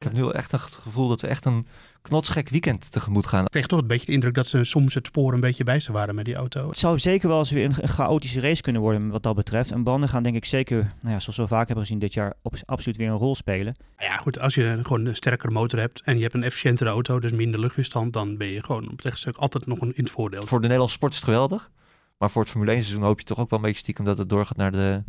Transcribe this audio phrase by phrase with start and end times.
[0.00, 1.66] Ik heb nu wel echt het gevoel dat we echt een
[2.02, 3.44] knotsgek weekend tegemoet gaan.
[3.44, 5.80] Ik kreeg toch een beetje de indruk dat ze soms het spoor een beetje bij
[5.80, 6.68] ze waren met die auto.
[6.68, 9.70] Het zou zeker wel eens weer een, een chaotische race kunnen worden wat dat betreft.
[9.70, 12.34] En banden gaan denk ik zeker, nou ja, zoals we vaak hebben gezien dit jaar,
[12.42, 13.76] op, absoluut weer een rol spelen.
[13.98, 17.18] Ja, goed, als je gewoon een sterkere motor hebt en je hebt een efficiëntere auto,
[17.18, 20.12] dus minder luchtweerstand, dan ben je gewoon op het rechtstuk altijd nog een in het
[20.12, 20.42] voordeel.
[20.42, 21.70] Voor de Nederlandse sport is het geweldig.
[22.18, 24.18] Maar voor het Formule 1 seizoen hoop je toch ook wel een beetje stiekem dat
[24.18, 25.02] het doorgaat naar de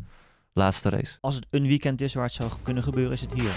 [0.53, 1.17] laatste race.
[1.21, 3.51] Als het een weekend is waar het zou kunnen gebeuren, is het hier.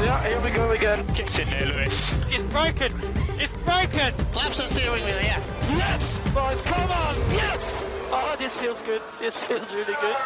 [0.00, 1.04] Yeah, here we go again.
[1.14, 2.12] Get in there, Lewis.
[2.28, 2.90] It's broken.
[3.36, 4.12] It's broken.
[4.30, 5.40] Flaps the steering wheel, yeah.
[5.76, 7.14] Yes, boys, come on.
[7.32, 7.84] Yes.
[8.10, 9.00] Oh, this feels good.
[9.20, 10.16] This feels really good.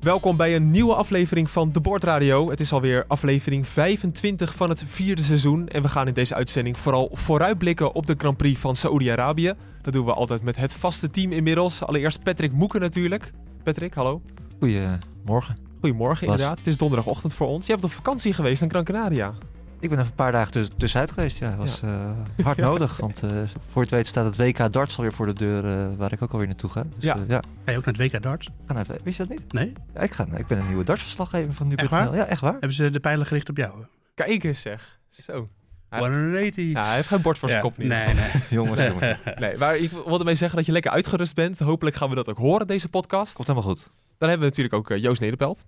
[0.00, 2.50] Welkom bij een nieuwe aflevering van De Bordradio.
[2.50, 5.68] Het is alweer aflevering 25 van het vierde seizoen.
[5.68, 9.52] En we gaan in deze uitzending vooral vooruitblikken op de Grand Prix van Saoedi-Arabië.
[9.82, 11.84] Dat doen we altijd met het vaste team inmiddels.
[11.84, 13.30] Allereerst Patrick Moeken natuurlijk.
[13.62, 14.22] Patrick, hallo.
[14.58, 15.63] Goedemorgen.
[15.90, 16.58] Goedemorgen, inderdaad.
[16.58, 17.66] Het is donderdagochtend voor ons.
[17.66, 19.34] Je hebt op vakantie geweest naar Gran Canaria.
[19.80, 21.38] Ik ben even een paar dagen tuss- tussenuit geweest.
[21.38, 22.10] Ja, was eh,
[22.44, 22.96] hard nodig.
[22.96, 23.38] Want eh, voor
[23.72, 26.32] je het weet staat het WK darts alweer voor de deur, eh, waar ik ook
[26.32, 26.82] alweer naartoe ga.
[26.96, 27.16] Dus, Ja.
[27.64, 28.48] Ga je ook naar het WK darts?
[28.66, 29.52] Ga naar het- Wist je dat niet?
[29.52, 29.72] Nee?
[29.94, 31.74] Ja, ik, ga, ik ben een nieuwe dartsverslaggever van.
[31.76, 32.14] Echt waar?
[32.14, 32.52] Ja, echt waar.
[32.52, 33.84] Hebben ze de pijlen gericht op jou?
[34.14, 34.98] Kijk eens zeg.
[35.10, 35.48] Zo.
[35.90, 35.98] Ja.
[35.98, 36.72] 180.
[36.72, 37.88] Ja, hij heeft geen bord voor zijn Ja, kop niet.
[37.88, 38.30] Nee, nee.
[38.58, 39.16] jongens, jongens.
[39.38, 41.58] Nee, maar ik wilde ermee zeggen dat je lekker uitgerust bent.
[41.58, 43.34] Hopelijk gaan we dat ook horen, deze podcast.
[43.34, 43.90] Komt helemaal goed.
[44.18, 45.66] Dan hebben we natuurlijk ook eh, Joost Nederpelt.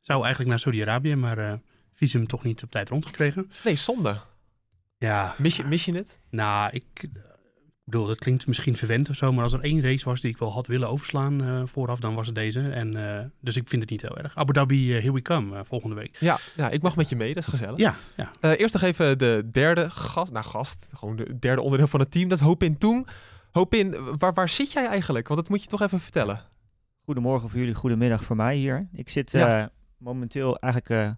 [0.00, 1.52] Zou eigenlijk naar Saudi-Arabië, maar eh
[1.96, 3.50] visum toch niet op tijd rondgekregen.
[3.64, 4.16] Nee, zonde.
[4.98, 6.20] Ja, Mis je, mis je het?
[6.30, 7.08] nou, ik eh,
[7.84, 10.38] bedoel, dat klinkt misschien verwend of zo, maar als er één race was die ik
[10.38, 12.60] wel had willen overslaan vooraf, dan was het deze.
[12.60, 14.36] En, dus ik vind het niet heel erg.
[14.36, 16.16] Abu Dhabi, here we come, volgende week.
[16.20, 17.34] Ja, ja, ik mag met je mee.
[17.34, 17.78] Dat is gezellig.
[17.78, 18.56] Ja, ja.
[18.56, 20.32] Eerst nog even de derde gast.
[20.32, 20.86] Nou, gast.
[20.94, 22.28] Gewoon de derde onderdeel van het team.
[22.28, 23.08] Dat is Hopin Toeng.
[23.50, 25.28] Hopin, waar, waar zit jij eigenlijk?
[25.28, 26.40] Want dat moet je toch even vertellen.
[27.04, 28.88] Goedemorgen voor jullie, goedemiddag voor mij hier.
[28.92, 29.60] Ik zit Ja.
[29.62, 29.66] eh,
[29.98, 31.10] momenteel eigenlijk eh,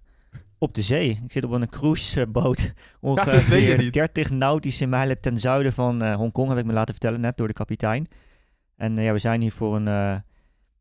[0.58, 1.20] op de zee.
[1.24, 2.72] Ik zit op een cruiseboot.
[3.00, 3.92] Ongeveer niet.
[3.92, 7.46] 30 nautische mijlen ten zuiden van eh, Hongkong, heb ik me laten vertellen, net door
[7.46, 8.06] de kapitein.
[8.76, 10.22] En ja, we zijn hier voor een,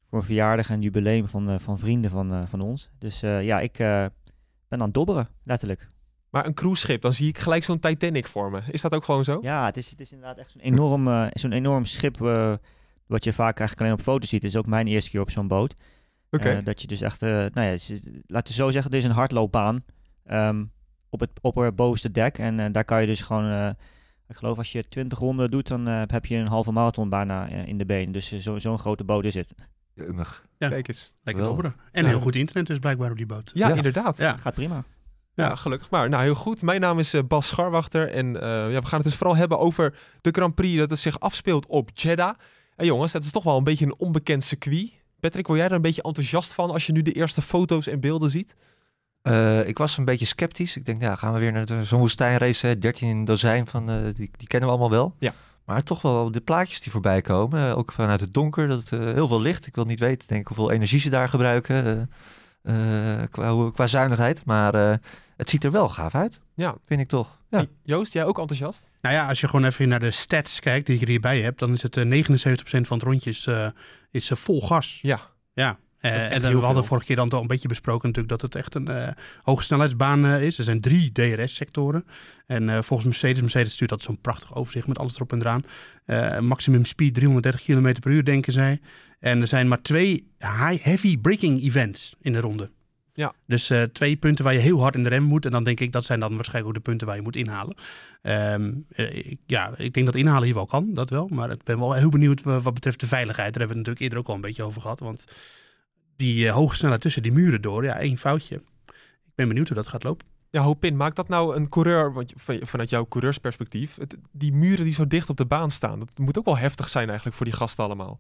[0.10, 2.90] voor een verjaardag en jubileum van, van vrienden van, van ons.
[3.00, 4.12] Dus ja, ik ben
[4.70, 5.90] aan het dobberen, letterlijk.
[6.30, 8.62] Maar een cruiseschip, dan zie ik gelijk zo'n Titanic voor me.
[8.72, 9.40] Is dat ook gewoon zo?
[9.42, 12.18] Ja, het is, het is inderdaad echt zo'n enorm, zo'n enorm schip
[13.08, 14.44] wat je vaak eigenlijk alleen op foto's ziet.
[14.44, 15.76] Is ook mijn eerste keer op zo'n boot.
[16.32, 16.50] Oké.
[16.50, 19.04] Eh, dat je dus echt, eh, nou ja, is- laten we zo zeggen, er is
[19.04, 19.84] een hardloopbaan
[20.26, 20.64] ehm,
[21.10, 22.38] op het opperbovenste dek.
[22.38, 23.70] En eh, daar kan je dus gewoon, eh,
[24.28, 27.48] ik geloof als je 20 ronden doet, dan eh, heb je een halve marathon bijna
[27.48, 28.12] in de been.
[28.12, 29.54] Dus zo- zo'n grote boot is het.
[29.94, 30.46] Jemig.
[30.58, 30.70] Ja.
[30.70, 31.16] Kijk eens.
[31.24, 31.76] Lekker dobberen.
[31.92, 32.10] En Ja.
[32.10, 33.52] heel goed internet dus blijkbaar op die boot.
[33.54, 33.76] Ja, Ja.
[33.76, 34.18] inderdaad.
[34.18, 34.26] Ja.
[34.28, 34.38] Ja.
[34.38, 34.84] Gaat prima.
[35.38, 36.10] gelukkig maar.
[36.10, 36.62] Nou, heel goed.
[36.62, 38.10] Mijn naam is Bas Scharwachter.
[38.10, 41.00] En eh, ja, we gaan het dus vooral hebben over de Grand Prix dat het
[41.00, 42.36] zich afspeelt op Jeddah.
[42.76, 44.92] En jongens, dat is toch wel een beetje een onbekend circuit.
[45.20, 48.00] Patrick, word jij er een beetje enthousiast van als je nu de eerste foto's en
[48.00, 48.56] beelden ziet?
[49.22, 50.76] Eh, ik was een beetje sceptisch.
[50.78, 52.68] Ik denk, ja, gaan we weer naar de- zo'n woestijnrace.
[52.68, 55.16] hè, 13 in een dozijn, van, eh, die, die kennen we allemaal wel.
[55.20, 55.34] Ja.
[55.66, 57.70] Maar toch wel de plaatjes die voorbij komen.
[57.70, 59.68] eh, ook vanuit het donker, dat heel veel licht.
[59.68, 62.10] Ik wil niet weten denk ik, hoeveel energie ze daar gebruiken.
[63.32, 64.46] qua, qua zuinigheid.
[64.46, 65.00] Maar
[65.38, 66.76] het ziet er wel gaaf uit, Ja.
[66.86, 67.40] vind ik toch.
[67.50, 67.58] Ja.
[67.58, 68.92] Hey, Joost, jij ook enthousiast?
[69.02, 71.74] Nou ja, als je gewoon even naar de stats kijkt die je hierbij hebt, dan
[71.74, 73.68] is het eh, 79% van het rondje is, eh,
[74.12, 75.00] is eh, vol gas.
[75.02, 75.22] Ja.
[75.54, 75.78] Ja.
[76.00, 76.84] Eh, en we hadden veel.
[76.84, 79.08] vorige keer dan toch een beetje besproken natuurlijk dat het echt een eh
[79.42, 80.58] hogesnelheidsbaan eh, is.
[80.58, 82.06] Er zijn drie DRS-sectoren.
[82.46, 85.64] En eh, volgens Mercedes, Mercedes stuurt dat zo'n prachtig overzicht met alles erop en eraan.
[86.06, 88.80] Eh, maximum speed 330 km per uur, denken zij.
[89.20, 92.72] En er zijn maar twee high, heavy braking events in de ronde.
[93.16, 93.34] Ja.
[93.46, 95.46] Dus eh, twee punten waar je heel hard in de rem moet.
[95.46, 97.76] En dan denk ik, dat zijn dan waarschijnlijk ook de punten waar je moet inhalen.
[98.22, 101.28] Ehm, eh, ik, ja, ik denk dat inhalen hier wel kan, dat wel.
[101.28, 103.54] Maar ik ben wel heel benieuwd wa- wat betreft de veiligheid.
[103.54, 105.00] Daar hebben we het natuurlijk eerder ook al een beetje over gehad.
[105.00, 105.24] Want
[106.16, 108.56] die eh, hoge snelheid tussen die muren door, ja, één foutje.
[109.26, 110.26] Ik ben benieuwd hoe dat gaat lopen.
[110.50, 114.94] Ja, Hopin, maakt dat nou een coureur, want vanuit jouw coureursperspectief, het, die muren die
[114.94, 117.56] zo dicht op de baan staan, dat moet ook wel heftig zijn eigenlijk voor die
[117.56, 118.20] gasten allemaal.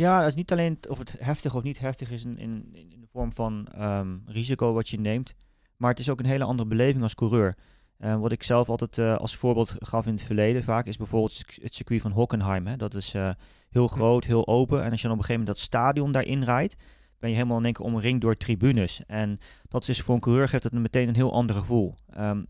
[0.00, 3.00] Ja, dat is niet alleen of het heftig of niet heftig is in, in, in
[3.00, 5.34] de vorm van ehm, risico wat je neemt.
[5.76, 7.56] Maar het is ook een hele andere beleving als coureur.
[7.96, 11.42] Eh, wat ik zelf altijd eh, als voorbeeld gaf in het verleden vaak, is bijvoorbeeld
[11.62, 12.66] het circuit- van Hockenheim.
[12.66, 12.76] Hè.
[12.76, 13.30] Dat is eh,
[13.70, 14.84] heel groot, heel open.
[14.84, 16.76] En als je dan op een gegeven moment dat stadion daarin rijdt,
[17.18, 19.02] ben je helemaal in één keer omringd door tribunes.
[19.06, 19.38] En
[19.68, 21.94] dat is voor een coureur geeft het meteen een heel ander gevoel.
[22.10, 22.44] Ehm,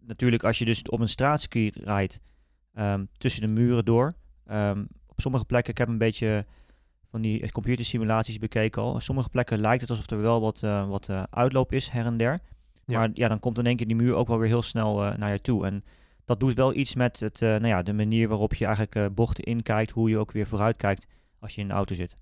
[0.00, 2.20] natuurlijk als je dus op een straatcircuit rijdt,
[2.72, 4.14] ehm, tussen de muren door.
[5.06, 6.46] Op sommige plekken, ik heb een beetje
[7.10, 8.92] van die computersimulaties bekeken al.
[8.92, 12.06] Op sommige plekken lijkt het alsof er wel wat, eh, wat eh, uitloop is her
[12.06, 12.40] en der.
[12.84, 12.98] Ja.
[12.98, 15.16] Maar ja, dan komt in één keer die muur ook wel weer heel snel eh,
[15.16, 15.66] naar je toe.
[15.66, 15.84] En
[16.30, 19.06] dat doet wel iets met het, eh, nou ja, de manier waarop je eigenlijk eh,
[19.14, 21.06] bochten inkijkt, hoe je ook weer vooruit kijkt
[21.40, 22.16] als je in de auto zit.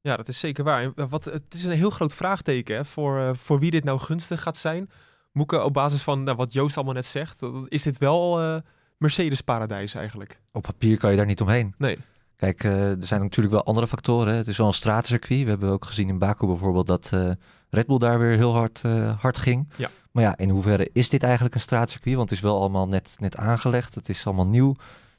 [0.00, 0.92] Ja, dat is zeker waar.
[0.94, 4.42] Wat, het is een heel groot vraagteken hè, voor, eh, voor wie dit nou gunstig
[4.42, 4.90] gaat zijn.
[5.32, 8.56] Moeke, op basis van nou, wat Joost allemaal net zegt, is dit wel eh,
[8.96, 10.40] Mercedes-paradijs eigenlijk?
[10.52, 11.74] Op papier kan je daar niet omheen.
[11.78, 11.98] Nee.
[12.38, 14.34] Kijk, eh, er zijn natuurlijk wel andere factoren.
[14.34, 15.42] Het is wel een stratencircuit.
[15.42, 17.30] We hebben ook gezien in Baku bijvoorbeeld dat eh,
[17.70, 19.68] Red Bull daar weer heel hard, eh, hard ging.
[19.76, 19.90] Ja.
[20.12, 22.16] Maar ja, in hoeverre is dit eigenlijk een stratencircuit?
[22.16, 23.94] Want het is wel allemaal net, net aangelegd.
[23.94, 24.76] Het is allemaal nieuw.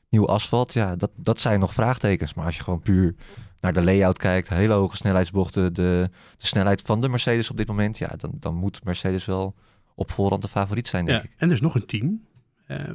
[0.10, 0.74] Nieuw asfalt.
[0.74, 2.34] Ja, dat, dat zijn nog vraagtekens.
[2.34, 3.16] Maar als je gewoon puur
[3.60, 7.68] naar de layout kijkt, hele hoge snelheidsbochten, de, de snelheid van de Mercedes op dit
[7.68, 9.56] moment, ja, dan, dan moet Mercedes wel
[9.96, 11.34] op voorhand de favoriet zijn, denk Ja, ik.
[11.38, 12.22] en er is nog een team,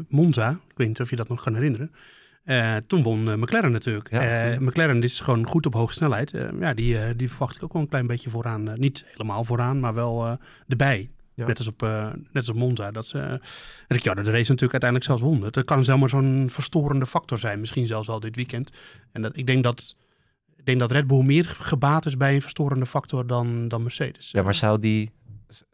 [0.08, 0.50] Monza.
[0.50, 1.90] Ik weet niet of je dat nog kan herinneren.
[2.44, 4.10] Eh, toen won eh, McLaren natuurlijk.
[4.10, 4.58] Ja, Eh.
[4.58, 6.32] McLaren is gewoon goed op hoge snelheid.
[6.60, 8.72] Ja, die, die verwacht ik ook wel een klein beetje vooraan.
[8.74, 10.38] Niet helemaal vooraan, maar wel
[10.68, 11.10] erbij.
[11.34, 11.46] Ja.
[11.46, 12.90] Net, als op, net als op Monza.
[12.90, 13.40] Dat ze,
[13.88, 15.42] Ricciardo de race natuurlijk uiteindelijk zelfs won.
[15.42, 17.60] Het kan zelfs maar zo'n verstorende factor zijn.
[17.60, 18.70] Misschien zelfs al dit weekend.
[19.12, 19.96] En dat, ik, denk dat,
[20.56, 24.30] ik denk dat Red Bull meer gebaat is bij een verstorende factor dan, dan Mercedes.
[24.30, 25.10] Ja, maar zou die,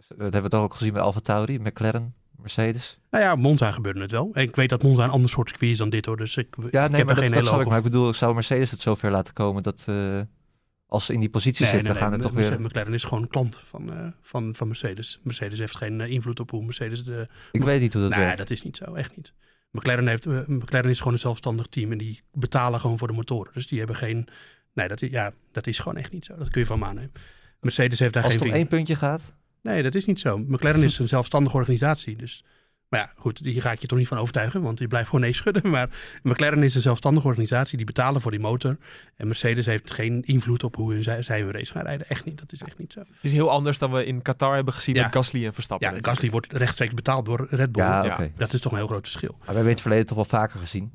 [0.08, 2.99] dat hebben we toch ook gezien bij Alfa Tauri, McLaren, Mercedes?
[3.11, 4.31] Nou ja, Monza gebeurde het wel.
[4.33, 6.17] En ik weet dat Monza een ander soort circuit is dan dit hoor.
[6.17, 8.13] Dus ik, Ja, ik nee, heb maar er dat, geen dat ik, maar ik bedoel,
[8.13, 10.21] zou Mercedes het zover laten komen dat eh,
[10.87, 12.21] als ze in die positie Nee, zitten, nee, dan nee.
[12.21, 12.67] gaan het toch weer...
[12.67, 15.21] McLaren is gewoon klant van, eh, van, van Mercedes.
[15.23, 17.29] Mercedes heeft geen eh, invloed op hoe Mercedes de...
[17.53, 18.39] Ik weet niet hoe dat nee, werkt.
[18.39, 18.95] dat is niet zo.
[18.95, 19.33] Echt niet.
[19.71, 23.53] McLaren, heeft, McLaren is gewoon een zelfstandig team en die betalen gewoon voor de motoren.
[23.55, 24.29] Dus die hebben geen...
[24.73, 26.37] Nee, dat is, ja, dat is gewoon echt niet zo.
[26.37, 27.13] Dat kun je van me aannemen.
[27.61, 29.21] Mercedes heeft daar Als geen het om één puntje gaat,
[29.62, 30.39] Nee, dat is niet zo.
[30.39, 32.17] McLaren is een zelfstandige organisatie.
[32.17, 32.45] Dus,
[32.89, 35.21] maar ja, goed, hier ga ik je toch niet van overtuigen, want je blijft gewoon
[35.25, 35.71] nee schudden.
[35.71, 35.89] Maar
[36.23, 38.77] McLaren is een zelfstandige organisatie, die betalen voor die motor.
[39.17, 42.09] En Mercedes heeft geen invloed op hoe hun, zij, zij hun race gaan rijden.
[42.09, 43.01] Echt niet, dat is echt niet zo.
[43.01, 45.03] Het is heel anders dan we in Qatar hebben gezien Ja.
[45.03, 45.93] met Gasly en Verstappen.
[45.95, 45.99] Ja.
[46.01, 47.85] Gasly wordt rechtstreeks betaald door Red Bull.
[47.85, 48.29] ja.
[48.37, 49.31] Dat is toch een heel groot verschil.
[49.31, 50.91] Maar we hebben in het verleden toch wel vaker gezien.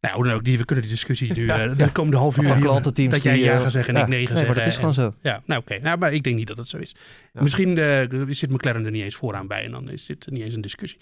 [0.00, 2.54] Nou, hoe dan ook, die, we kunnen die discussie nu eh, de komende half uur
[2.54, 4.46] hier, klantenteams dat jij die, ja eh, gaat zeggen en ik nee ga nee, zeggen.
[4.46, 5.14] maar dat is gewoon zo.
[5.22, 5.78] Ja, nou oké.
[5.78, 6.94] Nou, maar ik denk niet dat het zo is.
[7.32, 7.42] Ja.
[7.42, 10.54] Misschien eh, zit McLaren er niet eens vooraan bij en dan is dit niet eens
[10.54, 11.00] een discussie.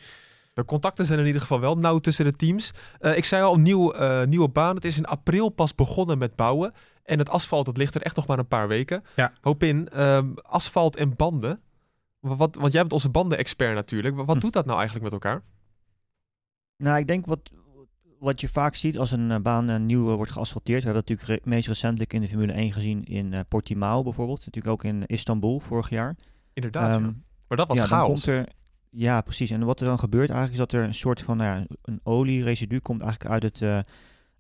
[0.59, 2.71] De contacten zijn in ieder geval wel nauw tussen de teams.
[2.99, 4.75] Eh, ik zei al, nieuw, eh, nieuwe baan.
[4.75, 6.73] Het is in april pas begonnen met bouwen.
[7.05, 9.03] En het asfalt, dat ligt er echt nog maar een paar weken.
[9.17, 9.33] Ja.
[9.41, 11.61] Hoop in, ehm, asfalt en banden.
[12.21, 14.17] Wat, want jij bent onze banden-expert natuurlijk.
[14.17, 14.41] Wat, wat Hm.
[14.41, 15.43] doet dat nou eigenlijk met elkaar?
[16.77, 17.51] Nou, ik denk wat,
[18.19, 20.79] wat je vaak ziet als een eh, baan eh, nieuw eh, wordt geasfalteerd.
[20.79, 24.39] We hebben dat natuurlijk re- meest recentelijk in de Formule 1 gezien in Portimao bijvoorbeeld.
[24.39, 26.17] Natuurlijk ook in Istanbul vorig jaar.
[26.53, 27.01] Inderdaad, ja.
[27.01, 27.13] Ehm,
[27.49, 28.27] Maar dat was ja, chaos.
[28.27, 28.49] er,
[28.91, 29.51] ja, precies.
[29.51, 32.01] En wat er dan gebeurt eigenlijk is dat er een soort van nou ja, een
[32.03, 33.87] olieresidu komt eigenlijk uit, het,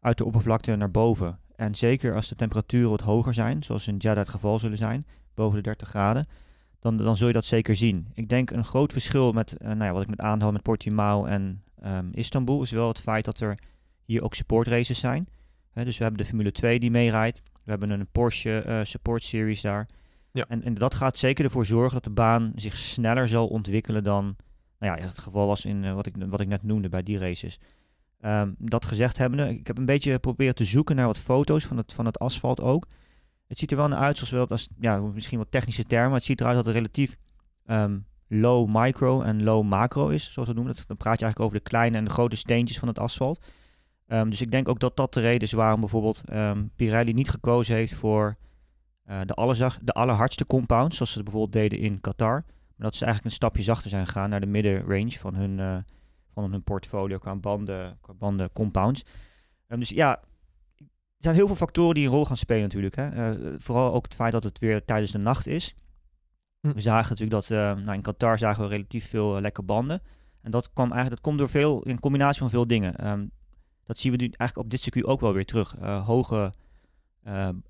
[0.00, 1.38] uit de oppervlakte naar boven.
[1.56, 5.06] En zeker als de temperaturen wat hoger zijn, zoals in Jeddah het geval zullen zijn,
[5.34, 6.26] boven de 30 graden,
[6.80, 8.06] dan, dan zul je dat zeker zien.
[8.14, 11.62] Ik denk een groot verschil met nou ja, wat ik met aanhaal met Portimao en
[11.82, 13.58] ehm, Istanbul is wel het feit dat er
[14.04, 15.28] hier ook support races zijn.
[15.72, 17.42] Dus we hebben de Formule 2 die meerijdt.
[17.64, 19.88] We hebben een Porsche eh, Support Series daar.
[20.32, 20.44] Ja.
[20.48, 24.36] En, en dat gaat zeker ervoor zorgen dat de baan zich sneller zal ontwikkelen dan
[24.78, 27.19] nou ja, het geval was in eh, wat, ik, wat ik net noemde bij die
[27.19, 27.58] races.
[28.20, 31.76] Ehm, dat gezegd hebbende, ik heb een beetje geprobeerd te zoeken naar wat foto's van
[31.76, 32.86] het, van het asfalt ook.
[33.46, 36.16] Het ziet er wel naar uit, zoals wel, als, ja, misschien wat technische termen, maar
[36.16, 37.16] het ziet eruit dat het relatief
[37.64, 37.98] ehm,
[38.28, 40.75] low micro en low macro is, zoals we noemen.
[40.75, 43.40] Dat, dan praat je eigenlijk over de kleine en de grote steentjes van het asfalt.
[44.06, 47.30] Ehm, dus ik denk ook dat dat de reden is waarom bijvoorbeeld ehm, Pirelli niet
[47.30, 48.36] gekozen heeft voor
[49.04, 52.44] eh, de, allerzag, de allerhardste compounds, zoals ze bijvoorbeeld deden in Qatar.
[52.76, 55.76] Maar dat ze eigenlijk een stapje zachter zijn gegaan naar de middenrange van hun, eh,
[56.32, 59.04] van hun portfolio qua banden, qua banden compounds.
[59.66, 60.20] Ehm, dus ja,
[60.76, 62.97] er zijn heel veel factoren die een rol gaan spelen natuurlijk.
[62.97, 63.08] Hè.
[63.08, 65.75] Eh, vooral ook het feit dat het weer tijdens de nacht is.
[66.68, 66.75] Hm.
[66.75, 70.02] We zagen natuurlijk dat eh, nou, in Qatar zagen we relatief veel eh, lekke banden.
[70.42, 72.96] En dat kwam eigenlijk dat komt door veel, in combinatie van veel dingen.
[72.96, 73.26] Ehm,
[73.84, 75.76] dat zien we nu eigenlijk op dit circuit ook wel weer terug.
[75.76, 76.52] Eh, hoge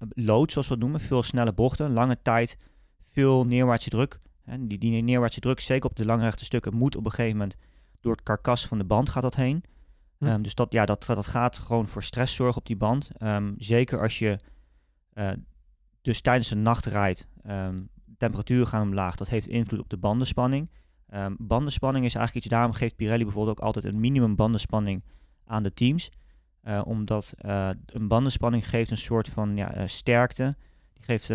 [0.09, 1.01] load, zoals we het noemen.
[1.01, 2.59] Veel snelle bochten, lange tijd,
[3.01, 4.21] veel neerwaartse druk.
[4.45, 7.57] Hè, die, die neerwaartse druk, zeker op de langrechte stukken, moet op een gegeven moment
[8.01, 9.65] door het karkas van de band gaat dat heen.
[10.19, 10.27] Hm.
[10.27, 13.11] Ehm, dus dat, ja, dat, dat gaat gewoon voor stress zorgen op die band.
[13.17, 14.39] Ehm, zeker als je
[16.03, 17.27] dus tijdens de nacht rijdt,
[18.19, 19.17] temperaturen gaan omlaag.
[19.17, 20.71] Dat heeft invloed op de bandenspanning.
[21.09, 25.03] Ehm, bandenspanning is eigenlijk iets, daarom geeft Pirelli bijvoorbeeld ook altijd een minimum bandenspanning
[25.45, 26.11] aan de teams.
[26.63, 30.57] Eh, omdat eh, een bandenspanning geeft een soort van ja, eh, sterkte.
[30.93, 31.31] Die geeft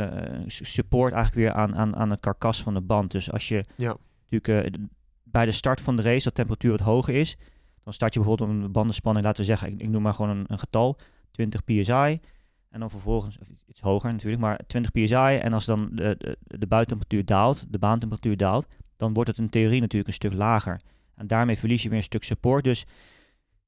[0.48, 3.12] support eigenlijk weer aan, aan, aan het karkas van de band.
[3.12, 3.96] Dus als je Ja.
[4.30, 4.78] natuurlijk
[5.24, 7.38] bij de start van de race dat temperatuur wat hoger is,
[7.84, 10.46] dan start je bijvoorbeeld een bandenspanning, laten we zeggen, ik, ik noem maar gewoon een,
[10.48, 10.98] een getal,
[11.32, 12.20] 20 psi.
[12.74, 15.14] En dan vervolgens, iets- hoger natuurlijk, maar 20 psi.
[15.16, 16.38] En als dan de, de,
[17.08, 20.82] de daalt, de baantemperatuur daalt, dan wordt het in theorie natuurlijk een stuk lager.
[21.16, 22.64] En daarmee verlies je weer een stuk support.
[22.64, 22.86] Dus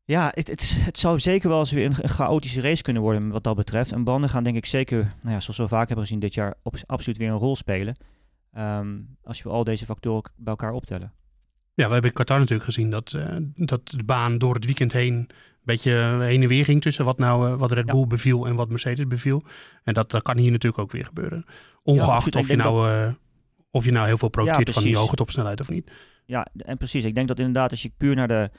[0.03, 3.43] ja, het, het, het zou zeker wel eens weer een, chaotische race kunnen worden wat
[3.43, 3.91] dat betreft.
[3.91, 6.53] En banden gaan denk ik zeker, nou ja, zoals we vaak hebben gezien dit jaar,
[6.85, 7.95] absoluut weer een rol spelen.
[8.51, 11.13] Ehm, als je al deze factoren bij elkaar optellen.
[11.73, 14.93] Ja, we hebben in Qatar natuurlijk gezien dat, eh, dat de baan door het weekend
[14.93, 15.27] heen een
[15.65, 15.91] beetje
[16.21, 17.93] heen en weer ging tussen wat nou eh, wat Red Ja.
[17.93, 19.43] Bull beviel en wat Mercedes beviel.
[19.83, 21.45] En dat, dat kan hier natuurlijk ook weer gebeuren.
[21.83, 23.13] Ongeacht of, je nou, eh,
[23.71, 25.91] of je nou heel veel profiteert van die hoge topsnelheid of niet.
[26.25, 27.03] Ja, en precies.
[27.03, 28.49] Ik denk dat inderdaad, als je puur naar de,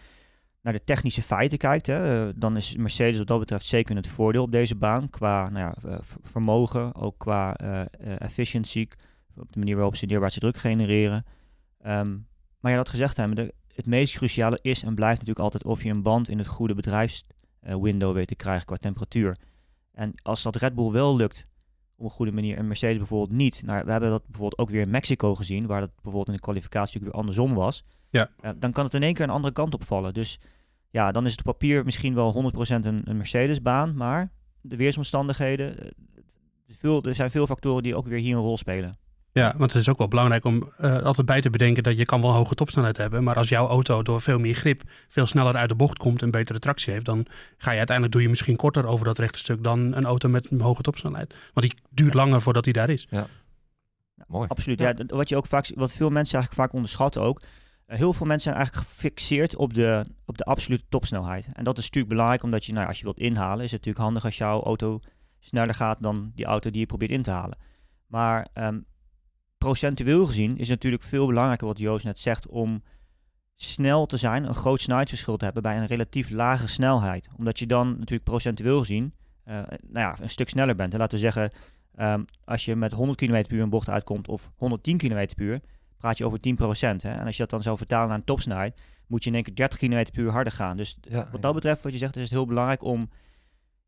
[0.66, 4.06] naar de technische feiten kijkt, hè, eh, dan is Mercedes wat dat betreft zeker het
[4.06, 5.10] voordeel op deze baan.
[5.10, 7.86] Qua nou ja, eh, vermogen, ook qua eh eh,
[8.18, 8.88] efficiency,
[9.36, 11.24] op de manier waarop ze neerwaartse druk genereren.
[11.82, 12.16] Ehm,
[12.60, 15.82] maar ja, dat gezegd hebben, de, het meest cruciale is en blijft natuurlijk altijd of
[15.82, 19.36] je een band in het goede bedrijfswindow weet te krijgen qua temperatuur.
[19.92, 21.46] En als dat Red Bull wel lukt
[21.96, 23.62] op een goede manier en Mercedes bijvoorbeeld niet.
[23.64, 26.40] Nou, we hebben dat bijvoorbeeld ook weer in Mexico gezien, waar dat bijvoorbeeld in de
[26.40, 27.84] kwalificatie ook weer andersom was.
[28.10, 28.30] Ja.
[28.56, 30.14] Dan kan het in één keer een andere kant opvallen.
[30.14, 30.38] Dus
[30.90, 34.30] ja, dan is het op papier misschien wel 100% een, een Mercedes-baan, maar
[34.60, 35.90] de weersomstandigheden, eh,
[36.68, 38.98] veel, er zijn veel factoren die ook weer hier een rol spelen.
[39.36, 42.04] Ja, want het is ook wel belangrijk om eh, altijd bij te bedenken dat je
[42.04, 43.24] kan wel hoge topsnelheid hebben.
[43.24, 46.30] Maar als jouw auto door veel meer grip veel sneller uit de bocht komt en
[46.30, 47.26] betere tractie heeft, dan
[47.58, 50.50] ga je uiteindelijk doe je misschien korter over dat rechte stuk dan een auto met
[50.50, 51.34] een hoge topsnelheid.
[51.52, 53.08] Want die duurt langer voordat hij daar is.
[54.26, 54.48] Mooi.
[54.48, 54.80] Absoluut.
[54.80, 54.94] Ja.
[54.96, 55.04] Ja.
[55.06, 57.42] wat je ook vaak, wat veel mensen eigenlijk vaak onderschatten ook.
[57.86, 61.48] eh, heel veel mensen zijn eigenlijk gefixeerd op de, op de absolute topsnelheid.
[61.52, 63.80] En dat is natuurlijk belangrijk, omdat je, nou, ja, als je wilt inhalen, is het
[63.80, 65.00] natuurlijk handig als jouw auto
[65.38, 67.58] sneller gaat dan die auto die je probeert in te halen.
[68.06, 68.78] Maar ehm,
[69.58, 72.82] procentueel gezien is het natuurlijk veel belangrijker wat Joost net zegt om
[73.54, 77.28] snel te zijn, een groot snelheidsverschil te hebben bij een relatief lage snelheid.
[77.36, 79.12] Omdat je dan natuurlijk procentueel gezien
[79.46, 80.92] eh, nou ja, een stuk sneller bent.
[80.92, 81.50] En laten we zeggen,
[81.94, 85.44] ehm, als je met 100 km per uur een bocht uitkomt of 110 km per
[85.44, 85.60] uur,
[85.96, 87.02] praat je over 10%.
[87.02, 87.10] Hè?
[87.10, 89.54] En als je dat dan zou vertalen naar een topsnelheid, moet je in één keer
[89.54, 90.76] 30 km per uur harder gaan.
[90.76, 93.10] Dus Ja, wat dat betreft, wat je zegt, is het heel belangrijk om,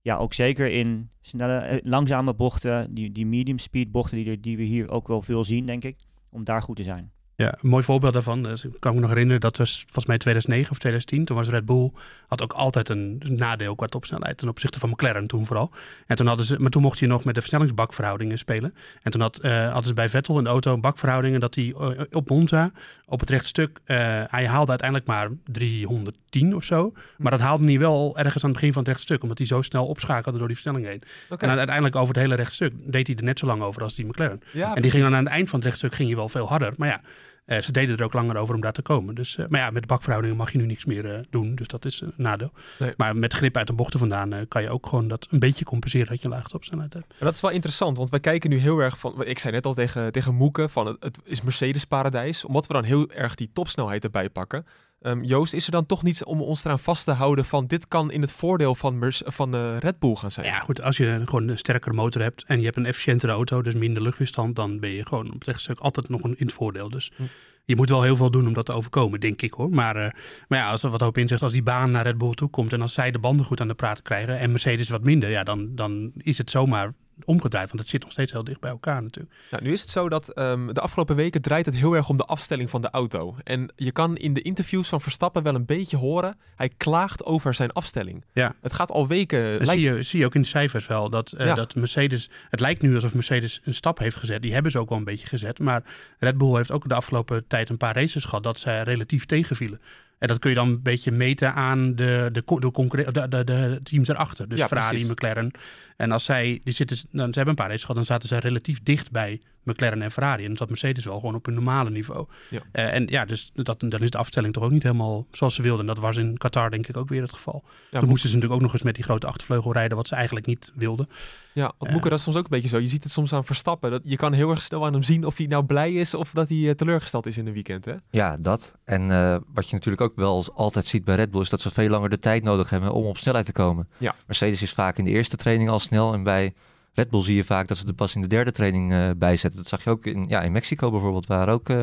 [0.08, 4.56] ja, ook zeker in snelle, eh, langzame bochten, die, die medium speed bochten die, die
[4.56, 5.96] we hier ook wel veel zien, denk ik,
[6.30, 7.10] om daar goed te zijn.
[7.34, 8.42] Ja, een mooi voorbeeld daarvan.
[8.42, 11.24] Dus ik kan me nog herinneren, dat was volgens mij 2009 of 2010.
[11.24, 11.90] Toen was Red Bull,
[12.26, 15.70] had ook altijd een nadeel qua topsnelheid ten opzichte van McLaren toen vooral.
[16.06, 18.74] En toen hadden ze, maar toen mocht je nog met de versnellingsbakverhoudingen spelen.
[19.02, 22.28] En toen had, eh, hadden ze bij Vettel de auto bakverhoudingen dat hij eh, op
[22.28, 22.70] Monza
[23.08, 23.96] op het rechte stuk, eh,
[24.26, 26.92] hij haalde uiteindelijk maar 310 of zo.
[27.16, 29.46] Maar dat haalde hij wel ergens aan het begin van het rechte stuk, omdat hij
[29.46, 31.02] zo snel opschakelde door die versnelling heen.
[31.38, 33.94] En uiteindelijk over het hele rechte stuk deed hij er net zo lang over als
[33.94, 34.40] die McLaren.
[34.52, 36.48] Ja, En die ging dan aan het eind van het rechtstuk ging je wel veel
[36.48, 36.72] harder.
[36.76, 37.00] Maar ja,
[37.48, 39.14] eh, ze deden er ook langer over om daar te komen.
[39.14, 41.54] Dus, eh, maar ja, met de bakverhoudingen mag je nu niks meer eh, doen.
[41.54, 42.52] Dus dat is een nadeel.
[42.78, 42.92] Nee.
[42.96, 46.06] Maar met grip uit de bochten vandaan kan je ook gewoon dat een beetje compenseren
[46.06, 47.06] dat je een lage topsnelheid hebt.
[47.08, 49.24] Maar dat is wel interessant, want wij kijken nu heel erg van.
[49.24, 52.84] Ik zei net al tegen, tegen Moeke van het, het is Mercedes-paradijs, omdat we dan
[52.84, 54.66] heel erg die topsnelheid erbij pakken.
[55.00, 57.88] Ehm, Joost, is er dan toch niets om ons eraan vast te houden van dit
[57.88, 60.46] kan in het voordeel van, Merce- van eh, Red Bull gaan zijn?
[60.46, 63.62] Ja, goed, als je gewoon een sterkere motor hebt en je hebt een efficiëntere auto,
[63.62, 66.54] dus minder luchtweerstand, dan ben je gewoon op het rechtstuk altijd nog een, in het
[66.54, 66.88] voordeel.
[66.90, 67.22] Dus Hm.
[67.64, 69.70] je moet wel heel veel doen om dat te overkomen, denk ik hoor.
[69.70, 70.10] Maar, eh,
[70.48, 72.48] maar ja, als er wat hoop in zegt, als die baan naar Red Bull toe
[72.48, 75.30] komt en als zij de banden goed aan de praat krijgen en Mercedes wat minder,
[75.30, 76.92] ja, dan, dan is het zomaar
[77.24, 77.68] omgedraaid.
[77.68, 79.34] Want het zit nog steeds heel dicht bij elkaar natuurlijk.
[79.50, 82.16] Nou, nu is het zo dat ehm, de afgelopen weken draait het heel erg om
[82.16, 83.36] de afstelling van de auto.
[83.44, 87.54] En je kan in de interviews van Verstappen wel een beetje horen, hij klaagt over
[87.54, 88.24] zijn afstelling.
[88.32, 88.54] Ja.
[88.60, 89.42] Het gaat al weken...
[89.58, 91.10] Dat lijkt- zie je, zie je ook in de cijfers wel.
[91.10, 91.54] Dat, eh, Ja.
[91.54, 92.30] dat Mercedes.
[92.50, 94.42] Het lijkt nu alsof Mercedes een stap heeft gezet.
[94.42, 95.58] Die hebben ze ook wel een beetje gezet.
[95.58, 95.82] Maar
[96.18, 99.80] Red Bull heeft ook de afgelopen tijd een paar races gehad dat ze relatief tegenvielen.
[100.18, 103.80] En dat kun je dan een beetje meten aan de, de, de, de, de, de
[103.82, 104.48] teams erachter.
[104.48, 105.08] Dus Ja, Ferrari, precies.
[105.08, 105.50] McLaren.
[105.96, 108.38] En als zij, die zitten, dan, ze hebben een paar races gehad, dan zaten zij
[108.38, 110.42] relatief dicht bij McLaren en Ferrari.
[110.42, 112.26] En dan zat Mercedes wel gewoon op een normale niveau.
[112.50, 112.60] Ja.
[112.72, 115.62] Eh, en ja, dus dat, dan is de afstelling toch ook niet helemaal zoals ze
[115.62, 115.80] wilden.
[115.80, 117.64] En dat was in Qatar denk ik ook weer het geval.
[117.90, 120.14] Ja, Toen moesten ze natuurlijk ook nog eens met die grote achtervleugel rijden, wat ze
[120.14, 121.08] eigenlijk niet wilden.
[121.52, 121.90] Ja, want Ja.
[121.90, 122.78] Moeke, dat is soms ook een beetje zo.
[122.78, 123.90] Je ziet het soms aan Verstappen.
[123.90, 126.30] Dat, je kan heel erg snel aan hem zien of hij nou blij is of
[126.30, 127.84] dat hij eh, teleurgesteld is in een weekend.
[127.84, 127.94] Hè?
[128.10, 128.74] Ja, dat.
[128.84, 131.70] En eh, wat je natuurlijk ook wel altijd ziet bij Red Bull is dat ze
[131.70, 133.88] veel langer de tijd nodig hebben om op snelheid te komen.
[133.98, 134.14] Ja.
[134.26, 136.54] Mercedes is vaak in de eerste training al snel en bij
[136.98, 139.60] Red Bull zie je vaak dat ze er pas in de derde training bijzetten.
[139.60, 141.82] Dat zag je ook in, ja, in Mexico bijvoorbeeld, waar ook eh,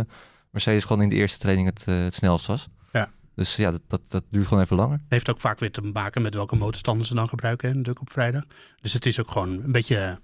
[0.52, 2.68] Mercedes gewoon in de eerste training het, eh, het snelst was.
[2.92, 3.12] Ja.
[3.36, 5.02] Dus ja, dat, dat, dat duurt gewoon even langer.
[5.08, 8.12] Heeft ook vaak weer te maken met welke motorstanden ze dan gebruiken, hè, natuurlijk op
[8.12, 8.44] vrijdag.
[8.82, 10.20] Dus het is ook gewoon een beetje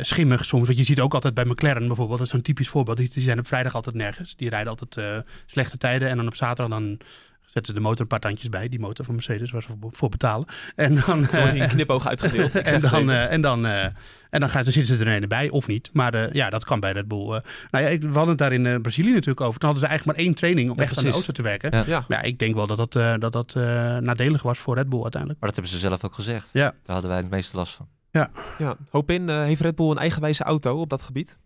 [0.00, 0.66] schimmig soms.
[0.66, 2.96] Want je ziet ook altijd bij McLaren bijvoorbeeld, dat is zo'n typisch voorbeeld.
[2.96, 4.36] Die, die zijn op vrijdag altijd nergens.
[4.36, 6.08] Die rijden altijd slechte tijden.
[6.08, 6.98] En dan op zaterdag dan
[7.44, 8.68] zetten ze de motor een paar tandjes bij.
[8.68, 10.46] Die motor van Mercedes, waar ze voor, voor betalen.
[10.74, 12.54] En dan, Er wordt eh, een knipoog uitgedeeld.
[12.64, 13.14] Ik zeg en, dan, even.
[13.26, 13.84] eh, en dan, eh,
[14.30, 15.90] en dan, gaat, dan zitten ze er een bij, of niet.
[15.92, 17.20] Maar eh, ja, dat kan bij Red Bull.
[17.34, 17.40] eh.
[17.70, 19.60] nou ja, ik, we hadden het daar in eh, Brazilië natuurlijk over.
[19.60, 21.70] Toen hadden ze eigenlijk maar één training om Ja, echt aan de auto te werken.
[21.76, 21.84] Ja.
[21.86, 22.04] ja.
[22.08, 23.62] Maar ja, ik denk wel dat dat, eh, dat, dat eh,
[23.96, 25.40] nadelig was voor Red Bull uiteindelijk.
[25.40, 26.48] Maar dat hebben ze zelf ook gezegd.
[26.52, 26.62] Ja.
[26.70, 27.88] Daar hadden wij het meeste last van.
[28.10, 28.76] ja.
[28.90, 31.38] Hoop in, eh, heeft Red Bull een eigenwijze auto op dat gebied?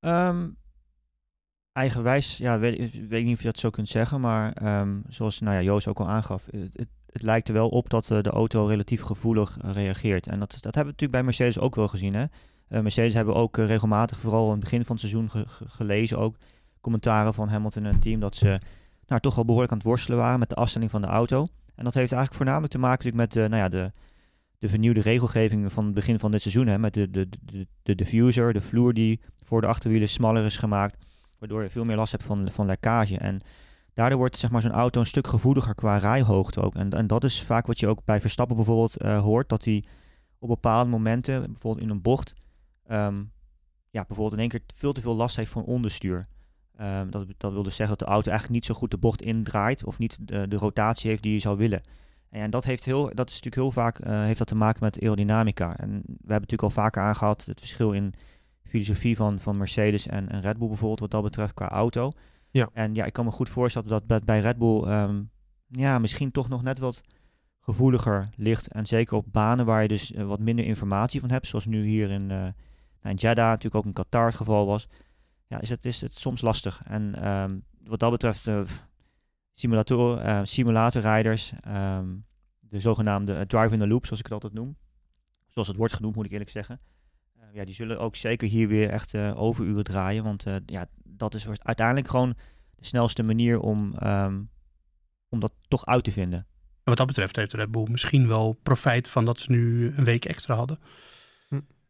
[0.00, 0.48] Ehm,
[1.72, 5.62] eigenwijs, ja, weet, niet of je dat zo kunt zeggen, maar ehm, zoals nou ja,
[5.62, 6.76] Joost ook al aangaf, het,
[7.06, 10.26] het, lijkt er wel op dat eh, de auto relatief gevoelig eh, reageert.
[10.26, 12.14] En dat, dat hebben we natuurlijk bij Mercedes ook wel gezien.
[12.14, 12.24] Hè?
[12.68, 16.18] Eh, Mercedes hebben ook regelmatig, vooral in het begin van het seizoen, ge- ge- gelezen
[16.18, 16.36] ook
[16.80, 18.60] commentaren van Hamilton en het team dat ze
[19.06, 21.46] nou, toch wel behoorlijk aan het worstelen waren met de afstelling van de auto.
[21.74, 23.92] En dat heeft eigenlijk voornamelijk te maken natuurlijk met nou ja, de,
[24.58, 26.66] de vernieuwde regelgeving van het begin van dit seizoen.
[26.66, 30.56] Hè, met de, de, de, de diffuser, de vloer die voor de achterwielen smaller is
[30.56, 31.04] gemaakt.
[31.42, 33.18] Waardoor je veel meer last hebt van, van lekkage.
[33.18, 33.40] En
[33.94, 36.74] daardoor wordt zeg maar, zo'n auto een stuk gevoeliger qua rijhoogte ook.
[36.74, 39.48] En, en dat is vaak wat je ook bij Verstappen bijvoorbeeld eh, hoort.
[39.48, 39.84] Dat hij
[40.38, 42.34] op bepaalde momenten, bijvoorbeeld in een bocht,
[42.86, 43.22] ehm,
[43.90, 46.28] ja, bijvoorbeeld in één keer veel te veel last heeft van onderstuur.
[46.76, 49.22] Ehm, dat, dat wil dus zeggen dat de auto eigenlijk niet zo goed de bocht
[49.22, 51.82] indraait of niet de, de rotatie heeft die je zou willen.
[52.30, 55.00] En dat, heeft heel, dat is natuurlijk heel vaak eh, heeft dat te maken met
[55.00, 55.76] aerodynamica.
[55.76, 58.14] En we hebben natuurlijk al vaker aangehaald het verschil in
[58.62, 62.12] filosofie van, van Mercedes en, en Red Bull bijvoorbeeld wat dat betreft qua auto.
[62.50, 62.68] Ja.
[62.72, 65.22] En ja, ik kan me goed voorstellen dat dat bij Red Bull ehm,
[65.68, 67.02] ja, misschien toch nog net wat
[67.60, 68.68] gevoeliger ligt.
[68.68, 71.86] En zeker op banen waar je dus eh, wat minder informatie van hebt, zoals nu
[71.86, 74.88] hier in, eh nou, in Jeddah, natuurlijk ook in Qatar het geval was.
[75.46, 76.82] Ja, is het, is het soms lastig.
[76.84, 78.62] En ehm, wat dat betreft, eh
[79.54, 82.06] simulator, eh, simulatorrijders, ehm,
[82.60, 84.76] de zogenaamde eh, drive in the loop, zoals ik het altijd noem.
[85.48, 86.80] Zoals het wordt genoemd, moet ik eerlijk zeggen.
[87.52, 90.24] Eh, ja, die zullen ook zeker hier weer echt eh, overuren draaien.
[90.24, 92.34] Want eh, ja, dat is uiteindelijk gewoon
[92.76, 94.40] de snelste manier om, ehm,
[95.28, 96.38] om dat toch uit te vinden.
[96.38, 100.04] En wat dat betreft heeft Red Bull misschien wel profijt van dat ze nu een
[100.04, 100.78] week extra hadden.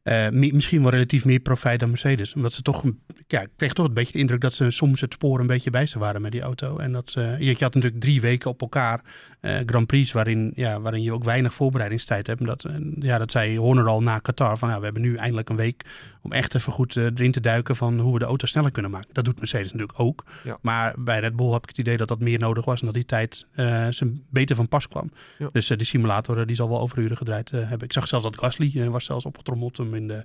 [0.03, 2.35] Eh, mi- misschien wel relatief meer profijt dan Mercedes.
[2.35, 5.01] Omdat ze toch, een- ja, ik kreeg toch een beetje de indruk dat ze soms
[5.01, 6.77] het spoor een beetje bij ze waren met die auto.
[6.79, 9.01] En dat je, je had natuurlijk drie weken op elkaar
[9.41, 12.41] eh, Grand Prix waarin, ja, waarin je ook weinig voorbereidingstijd hebt.
[12.41, 14.59] En Dat, eh, ja, dat zei Horner al na Qatar.
[14.59, 15.85] Van, ja, we hebben nu eindelijk een week
[16.23, 18.91] om echt even goed eh, erin te duiken van hoe we de auto sneller kunnen
[18.91, 19.15] maken.
[19.15, 20.25] Dat doet Mercedes natuurlijk ook.
[20.45, 20.59] Ja.
[20.61, 22.95] Maar bij Red Bull heb ik het idee dat dat meer nodig was en dat
[22.95, 23.47] die tijd
[23.91, 25.13] ze beter van pas kwam.
[25.39, 25.49] Ja.
[25.53, 27.81] Dus die simulator die zal wel overuren gedraaid hebben.
[27.83, 30.25] Ik zag zelfs dat Gasly was zelfs opgetrommeld om in de,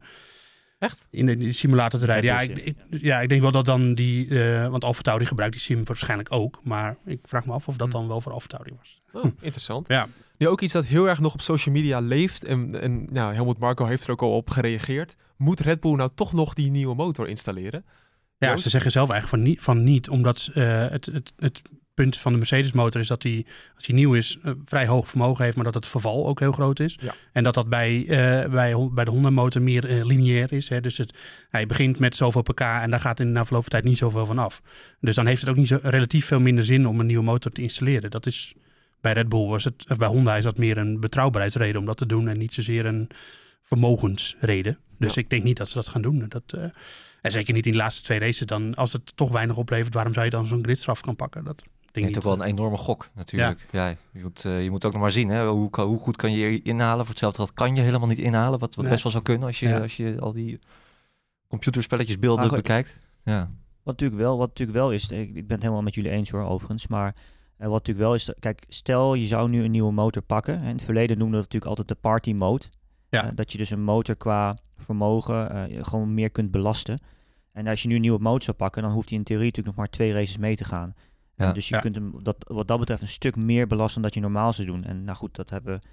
[0.79, 1.07] Echt?
[1.11, 2.31] in de, simulator te Ja, rijden.
[2.31, 5.53] Ja, dus, ik, ik- ja, ik denk wel dat dan die, eh want AlphaTauri gebruikt
[5.53, 6.59] die sim waarschijnlijk ook.
[6.63, 7.93] Maar ik vraag me af of dat Hm.
[7.93, 9.01] dan wel voor AlphaTauri was.
[9.11, 9.87] Oh, interessant.
[9.87, 10.07] Ja.
[10.37, 12.43] Nu ook iets dat heel erg nog op social media leeft.
[12.43, 15.15] En, en nou, Helmut Marko heeft er ook al op gereageerd.
[15.37, 17.85] Moet Red Bull nou toch nog die nieuwe motor installeren?
[18.37, 18.63] Ja, Joost?
[18.63, 21.61] ze zeggen zelf eigenlijk van niet, van niet omdat eh, het, het, het
[21.97, 25.07] punt van de Mercedes motor is dat hij, als hij nieuw is, eh, vrij hoog
[25.07, 26.97] vermogen heeft, maar dat het verval ook heel groot is.
[27.01, 27.15] Ja.
[27.31, 30.69] En dat dat bij, eh, bij, bij de Honda motor meer eh, lineair is.
[30.69, 30.81] Hè?
[30.81, 31.13] Dus het,
[31.49, 34.25] hij begint met zoveel pk en daar gaat in na verloop van tijd niet zoveel
[34.25, 34.61] van af.
[34.99, 37.51] Dus dan heeft het ook niet zo relatief veel minder zin om een nieuwe motor
[37.51, 38.11] te installeren.
[38.11, 38.53] Dat is
[39.01, 41.97] bij Red Bull was het, of bij Honda is dat meer een betrouwbaarheidsreden om dat
[41.97, 43.09] te doen en niet zozeer een
[43.63, 44.77] vermogensreden.
[44.99, 45.21] Dus Ja.
[45.21, 46.25] ik denk niet dat ze dat gaan doen.
[46.29, 46.71] Dat,
[47.21, 48.45] en zeker niet in de laatste twee races.
[48.45, 51.43] Dan, als het toch weinig oplevert, waarom zou je dan zo'n gridstraf gaan pakken?
[51.43, 53.67] Dat denk Het is ook wel een enorme gok natuurlijk.
[53.71, 53.95] Ja.
[54.11, 55.47] je, moet, eh, je moet ook nog maar zien, hè?
[55.47, 56.99] Hoe, hoe goed kan je inhalen.
[56.99, 58.59] Voor hetzelfde geld kan je helemaal niet inhalen.
[58.59, 58.91] Wat, wat Nee.
[58.93, 59.79] best wel zou kunnen als je, Ja.
[59.79, 60.59] als je al die
[61.47, 62.95] computerspelletjes beelden bekijkt.
[63.23, 63.49] Ja.
[63.83, 66.29] Wat natuurlijk wel, wat natuurlijk wel is, ik, ik ben het helemaal met jullie eens
[66.29, 66.87] hoor, overigens.
[66.87, 67.15] Maar
[67.57, 70.55] eh, wat natuurlijk wel is, kijk, stel je zou nu een nieuwe motor pakken.
[70.55, 72.65] En in het verleden noemden we dat natuurlijk altijd de party mode.
[73.09, 73.25] Ja.
[73.25, 76.99] Eh, dat je dus een motor qua vermogen eh, gewoon meer kunt belasten.
[77.51, 79.75] En als je nu een nieuwe motor zou pakken, dan hoeft hij in theorie natuurlijk
[79.75, 80.93] nog maar twee races mee te gaan.
[81.45, 81.51] Ja.
[81.51, 81.81] dus je Ja.
[81.81, 84.67] kunt hem dat, wat dat betreft een stuk meer belasten dan dat je normaal zou
[84.67, 84.83] doen.
[84.83, 85.87] En nou goed, dat hebben we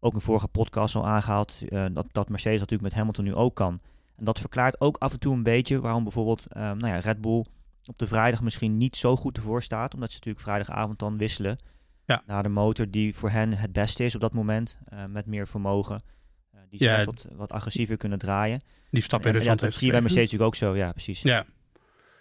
[0.00, 1.62] ook in vorige podcast al aangehaald.
[1.68, 3.80] eh, dat, dat Mercedes natuurlijk met Hamilton nu ook kan.
[4.16, 7.20] En dat verklaart ook af en toe een beetje waarom bijvoorbeeld eh, nou ja, Red
[7.20, 7.44] Bull
[7.84, 9.94] op de vrijdag misschien niet zo goed ervoor staat.
[9.94, 11.58] Omdat ze natuurlijk vrijdagavond dan wisselen
[12.04, 12.22] Ja.
[12.26, 14.78] naar de motor die voor hen het beste is op dat moment.
[14.84, 16.02] eh, met meer vermogen.
[16.50, 18.60] Eh, die ze Ja, wat, wat agressiever kunnen draaien.
[18.90, 20.00] Die stap in Rusland dat zie je bij.
[20.00, 20.76] Mercedes natuurlijk ook zo.
[20.76, 21.22] Ja, precies.
[21.22, 21.44] Ja,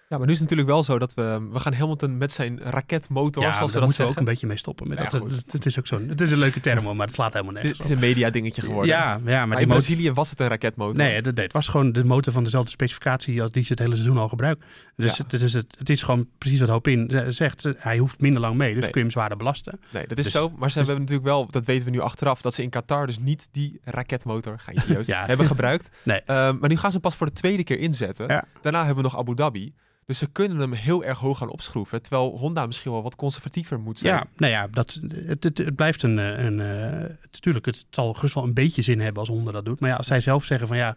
[0.10, 1.48] Ja, maar nu is het natuurlijk wel zo dat we...
[1.52, 4.18] We gaan Hamilton met zijn raketmotor, ja zoals we daar dat moeten we ook zeggen.
[4.18, 4.88] een beetje mee stoppen.
[4.88, 5.32] Met Ja, dat, goed.
[5.32, 7.80] het, het is ook zo'n, het is een leuke term, maar het slaat helemaal nergens
[7.80, 7.92] is op.
[7.92, 8.88] een media dingetje geworden.
[8.96, 9.68] Ja, ja, maar, maar die in motor...
[9.86, 10.96] Brazilië was het een raketmotor.
[11.04, 13.94] Nee, dat, het was gewoon de motor van dezelfde specificatie als die ze het hele
[13.96, 14.64] seizoen al gebruikt.
[14.96, 15.24] Dus Ja.
[15.24, 17.68] het, het, is het, het is gewoon precies wat Hopin zegt.
[17.78, 18.90] Hij hoeft minder lang mee, dus Nee.
[18.92, 19.80] kun je hem zwaarder belasten.
[19.90, 20.50] Nee, dat is Dus- zo.
[20.50, 23.06] Maar ze dus- hebben natuurlijk wel, dat weten we nu achteraf, dat ze in Qatar
[23.06, 25.26] dus niet die raketmotor, ga je Ja.
[25.26, 25.90] hebben gebruikt.
[26.04, 26.22] Nee.
[26.26, 28.28] Ehm, maar nu gaan ze pas voor de tweede keer inzetten.
[28.62, 29.74] Daarna hebben we nog Abu Dhabi.
[30.08, 32.02] Dus ze kunnen hem heel erg hoog gaan opschroeven.
[32.02, 34.14] Terwijl Honda misschien wel wat conservatiever moet zijn.
[34.14, 36.20] Ja, nou ja, dat, het, het, het blijft een...
[36.20, 39.66] eh, een eh, natuurlijk, het zal gerust wel een beetje zin hebben als Honda dat
[39.66, 39.80] doet.
[39.80, 40.96] Maar ja, als zij zelf zeggen van ja,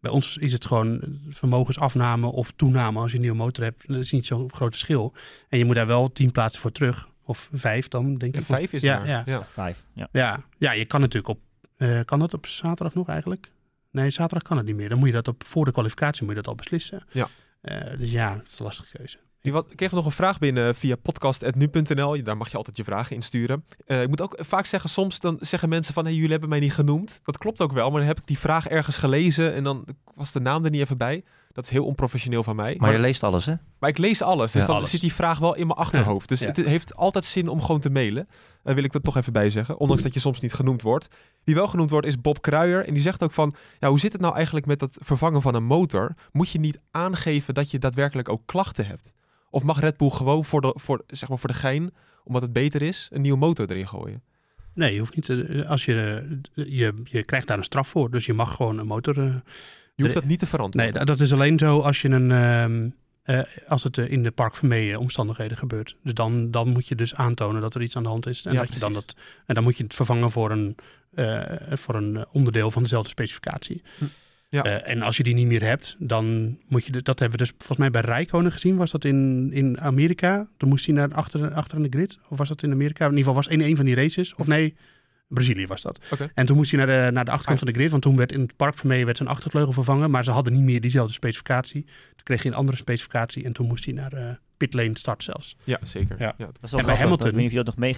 [0.00, 3.88] bij ons is het gewoon vermogensafname of toename als je een nieuwe motor hebt.
[3.88, 5.12] Dat is niet zo'n groot verschil.
[5.48, 7.08] En je moet daar wel tien plaatsen voor terug.
[7.22, 8.46] Of vijf dan, denk Ja, ik.
[8.46, 9.06] vijf is ja, maar.
[9.06, 9.22] Ja.
[9.26, 9.46] Ja.
[9.48, 9.84] Vijf.
[9.92, 10.08] Ja.
[10.12, 11.40] Ja, ja, je kan natuurlijk op...
[11.76, 13.50] eh, kan dat op zaterdag nog eigenlijk?
[13.90, 14.88] Nee, zaterdag kan het niet meer.
[14.88, 17.02] Dan moet je dat op, voor de kwalificatie moet je dat al beslissen.
[17.12, 17.28] Ja.
[17.68, 19.18] Eh, dus ja, dat is een lastige keuze.
[19.42, 22.22] Wat- ik kreeg nog een vraag binnen via podcast.nu.nl.
[22.22, 23.64] Daar mag je altijd je vragen insturen.
[23.86, 26.04] Eh ik moet ook vaak zeggen, soms dan zeggen mensen van...
[26.04, 27.20] Hey, jullie hebben mij niet genoemd.
[27.22, 29.54] Dat klopt ook wel, maar dan heb ik die vraag ergens gelezen...
[29.54, 31.24] en dan was de naam er niet even bij.
[31.52, 32.76] Dat is heel onprofessioneel van mij.
[32.78, 33.54] Maar je leest alles, hè?
[33.78, 34.90] Maar ik lees alles, dus Ja, dan alles.
[34.90, 36.28] zit die vraag wel in mijn achterhoofd.
[36.28, 36.46] Dus Ja.
[36.46, 38.28] het heeft altijd zin om gewoon te mailen.
[38.62, 39.78] Daar wil ik er toch even bij zeggen.
[39.78, 41.08] Ondanks dat je soms niet genoemd wordt.
[41.48, 42.86] Wie wel genoemd wordt is Bob Kruijer.
[42.86, 45.54] En die zegt ook van, ja, hoe zit het nou eigenlijk met het vervangen van
[45.54, 46.14] een motor?
[46.32, 49.12] Moet je niet aangeven dat je daadwerkelijk ook klachten hebt?
[49.50, 51.90] Of mag Red Bull gewoon voor de, voor, zeg maar voor de gein,
[52.24, 54.22] omdat het beter is, een nieuwe motor erin gooien?
[54.74, 55.24] Nee, je hoeft niet.
[55.24, 58.10] te- als je, je, je krijgt daar een straf voor.
[58.10, 59.18] Dus je mag gewoon een motor.
[59.18, 59.34] eh,
[59.94, 60.92] Je hoeft dat niet te nee, verantwoorden.
[60.92, 62.30] dat, dat is alleen zo als je een.
[62.32, 62.90] ehm,
[63.28, 65.96] eh, als het eh, in de Park Vermee omstandigheden gebeurt.
[66.02, 68.44] Dus dan, dan moet je dus aantonen dat er iets aan de hand is.
[68.44, 70.76] En, Ja, dat je dan dat, en dan moet je het vervangen voor een,
[71.14, 73.82] eh, voor een onderdeel van dezelfde specificatie.
[73.98, 74.04] Hm.
[74.50, 74.62] Ja.
[74.64, 76.92] En als je die niet meer hebt, dan moet je...
[76.92, 78.76] de- Dat hebben we dus volgens mij bij Rijkonen gezien.
[78.76, 80.48] Was dat in, in Amerika?
[80.56, 82.18] Toen moest hij naar achter, achter aan de grid.
[82.28, 83.04] Of was dat in Amerika?
[83.04, 84.34] In ieder geval was in een van die races.
[84.34, 84.74] Of nee,
[85.28, 85.98] Brazilië was dat.
[86.34, 87.64] En toen moest hij naar de, naar de achterkant Ah.
[87.64, 87.90] van de grid.
[87.90, 90.10] Want toen werd in het park Vermee werd zijn achtervleugel vervangen.
[90.10, 91.82] Maar ze hadden niet meer diezelfde specificatie.
[91.84, 93.44] Toen kreeg hij een andere specificatie.
[93.44, 95.56] En toen moest hij naar eh pitlane start zelfs.
[95.64, 96.16] Ja, zeker.
[96.18, 96.34] Ja.
[96.38, 97.76] Dat is wel En bij grappig, Hamilton- dat- Ik weet niet of je dat nog
[97.76, 97.96] mee...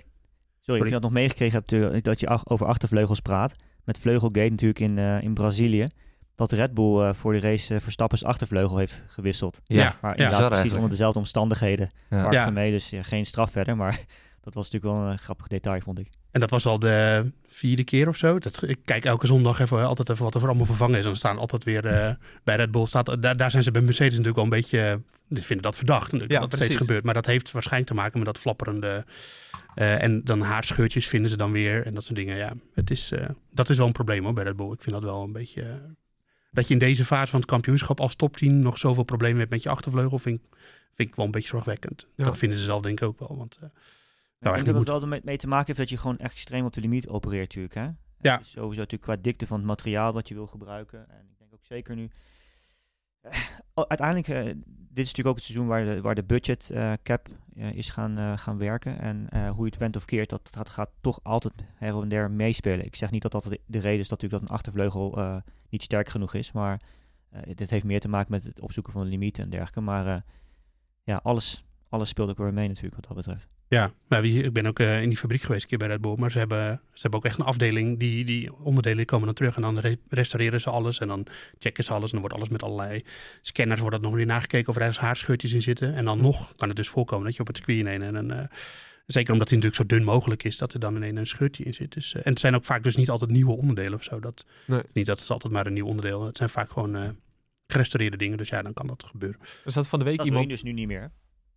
[0.60, 3.54] Sorry, of je dat nog meegekregen hebt dat je ach- over achtervleugels praat.
[3.84, 5.88] Met Vleugelgate natuurlijk in, eh, in Brazilië.
[6.34, 9.60] Dat Red Bull eh, voor de race eh, Verstappen's achtervleugel heeft gewisseld.
[9.64, 10.26] Ja, Maar ja.
[10.26, 10.74] precies eigenlijk.
[10.74, 11.90] onder dezelfde omstandigheden.
[12.10, 12.20] Ja.
[12.22, 12.42] Park Ja.
[12.42, 13.76] Vermee, dus ja, geen straf verder.
[13.76, 14.00] Maar
[14.44, 16.08] dat was natuurlijk wel een grappig detail, vond ik.
[16.30, 18.38] En dat was al de vierde keer of zo.
[18.38, 21.00] Dat, ik kijk elke zondag even, altijd even wat er voor allemaal vervangen is.
[21.02, 22.14] En dan staan altijd weer eh,
[22.44, 22.86] bij Red Bull.
[22.86, 24.80] Staat, daar, daar zijn ze bij Mercedes natuurlijk wel een beetje...
[24.80, 24.94] eh,
[25.28, 27.04] Die vinden dat verdacht natuurlijk, Ja, dat steeds gebeurt.
[27.04, 29.04] Maar dat heeft waarschijnlijk te maken met dat flapperende...
[29.74, 31.86] eh, en dan haarscheurtjes vinden ze dan weer.
[31.86, 32.36] En dat soort dingen.
[32.36, 34.72] Ja, het is, eh, dat is wel een probleem hoor, bij Red Bull.
[34.72, 35.62] Ik vind dat wel een beetje...
[35.62, 35.68] eh,
[36.52, 39.50] dat je in deze fase van het kampioenschap als top 10 nog zoveel problemen hebt
[39.50, 40.18] met je achtervleugel...
[40.18, 40.58] vind, ik-
[40.94, 42.06] vind ik wel een beetje zorgwekkend.
[42.14, 42.24] Ja.
[42.24, 43.36] Dat vinden ze zelf denk ik ook wel.
[43.36, 43.68] Want, eh,
[44.40, 45.02] nou, ik denk dat moet.
[45.02, 47.48] het wel mee te maken heeft dat je gewoon echt extreem op de limiet opereert
[47.48, 47.74] natuurlijk.
[47.74, 47.88] Hè?
[48.20, 48.36] Ja.
[48.36, 51.10] Dus sowieso natuurlijk qua dikte van het materiaal wat je wil gebruiken.
[51.10, 52.10] En ik denk ook zeker nu...
[53.20, 53.32] Eh,
[53.74, 56.92] oh, uiteindelijk, eh, dit is natuurlijk ook het seizoen waar de, waar de budget eh,
[57.02, 58.98] cap is gaan, gaan werken.
[58.98, 62.30] En hoe je het bent of keert, dat gaat, gaat toch altijd her en der
[62.30, 62.84] meespelen.
[62.84, 65.82] Ik zeg niet dat dat de, de reden is dat, natuurlijk dat een achtervleugel niet
[65.82, 66.52] sterk genoeg is.
[66.52, 66.80] Maar
[67.54, 69.80] dit heeft meer te maken met het opzoeken van de limieten en dergelijke.
[69.80, 70.24] Maar
[71.02, 73.48] ja, alles, alles speelt ook weer mee natuurlijk wat dat betreft.
[73.70, 76.00] Ja, nou, wie- ik ben ook eh, in die fabriek geweest een keer bij Red
[76.00, 76.14] Bull.
[76.18, 77.98] Maar ze hebben, ze hebben ook echt een afdeling.
[77.98, 79.56] Die, die onderdelen komen dan terug.
[79.56, 80.98] En dan re- restaureren ze alles.
[80.98, 81.26] En dan
[81.58, 82.04] checken ze alles.
[82.04, 83.02] En dan wordt alles met allerlei
[83.42, 83.80] scanners.
[83.80, 85.94] Wordt dat nog weer nagekeken of er ergens haarscheurtjes in zitten.
[85.94, 88.30] En dan nog kan het dus voorkomen dat je op het circuit ineens en een...
[88.30, 88.44] eh,
[89.06, 90.58] zeker omdat hij natuurlijk zo dun mogelijk is.
[90.58, 91.92] Dat er dan ineens een scheurtje in zit.
[91.92, 94.20] Dus, eh, en het zijn ook vaak dus niet altijd nieuwe onderdelen of zo.
[94.20, 94.82] Dat, Nee.
[94.92, 96.26] Niet dat het altijd maar een nieuw onderdeel.
[96.26, 97.08] Het zijn vaak gewoon eh,
[97.66, 98.38] gerestaureerde dingen.
[98.38, 99.40] Dus ja, dan kan dat gebeuren.
[99.64, 100.48] Er zat van de week Dat iemand...
[100.48, 101.06] dus nu niet meer, hè?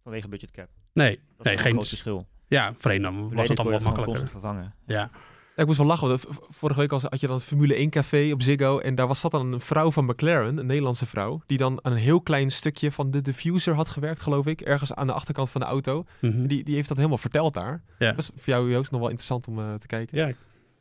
[0.03, 0.69] vanwege budget cap.
[0.93, 1.73] Nee, Dat nee geen...
[1.73, 2.27] groot verschil.
[2.47, 4.27] Ja, voorheen dan was het dan je wat makkelijker.
[4.27, 4.73] vervangen.
[4.85, 5.09] Ja.
[5.55, 6.07] Ja, ik moest wel lachen.
[6.07, 8.79] want v- Vorige week had je dan het Formule 1 café op Ziggo.
[8.79, 11.41] En daar was, zat dan een vrouw van McLaren, een Nederlandse vrouw.
[11.45, 14.61] Die dan aan een heel klein stukje van de diffuser had gewerkt, geloof ik.
[14.61, 16.05] Ergens aan de achterkant van de auto.
[16.21, 16.47] Mhm.
[16.47, 17.83] Die, die heeft dat helemaal verteld daar.
[17.99, 18.05] Ja.
[18.07, 20.17] Dat was voor jou, Joost, nog wel interessant om eh, te kijken.
[20.17, 20.31] Ja,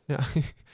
[0.05, 0.19] Ja.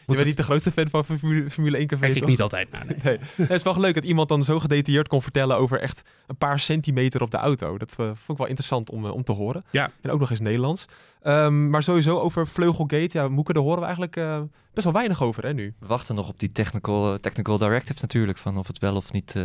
[0.10, 2.30] Je bent niet de grootste fan van Formule, Formule 1 café, kijk ik toch?
[2.30, 2.86] niet altijd naar.
[2.86, 2.98] Nee.
[3.04, 3.18] Nee.
[3.36, 6.60] Het is wel leuk dat iemand dan zo gedetailleerd kon vertellen over echt een paar
[6.60, 7.78] centimeter op de auto.
[7.78, 9.64] Dat eh, vond ik wel interessant om, eh, om te horen.
[9.72, 9.92] Ja.
[10.02, 10.86] En ook nog eens Nederlands.
[11.22, 14.42] Ehm, maar sowieso over Vleugelgate, ja, Moeke, daar horen we eigenlijk eh,
[14.74, 15.74] best wel weinig over hè, nu.
[15.80, 18.38] We wachten nog op die technical, technical directive natuurlijk.
[18.38, 19.44] Van of het wel of niet, eh,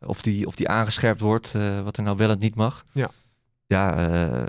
[0.00, 1.54] of, die, of die aangescherpt wordt.
[1.54, 2.84] eh, wat er nou wel en niet mag.
[2.92, 3.10] Ja.
[3.66, 4.44] Ja, eh,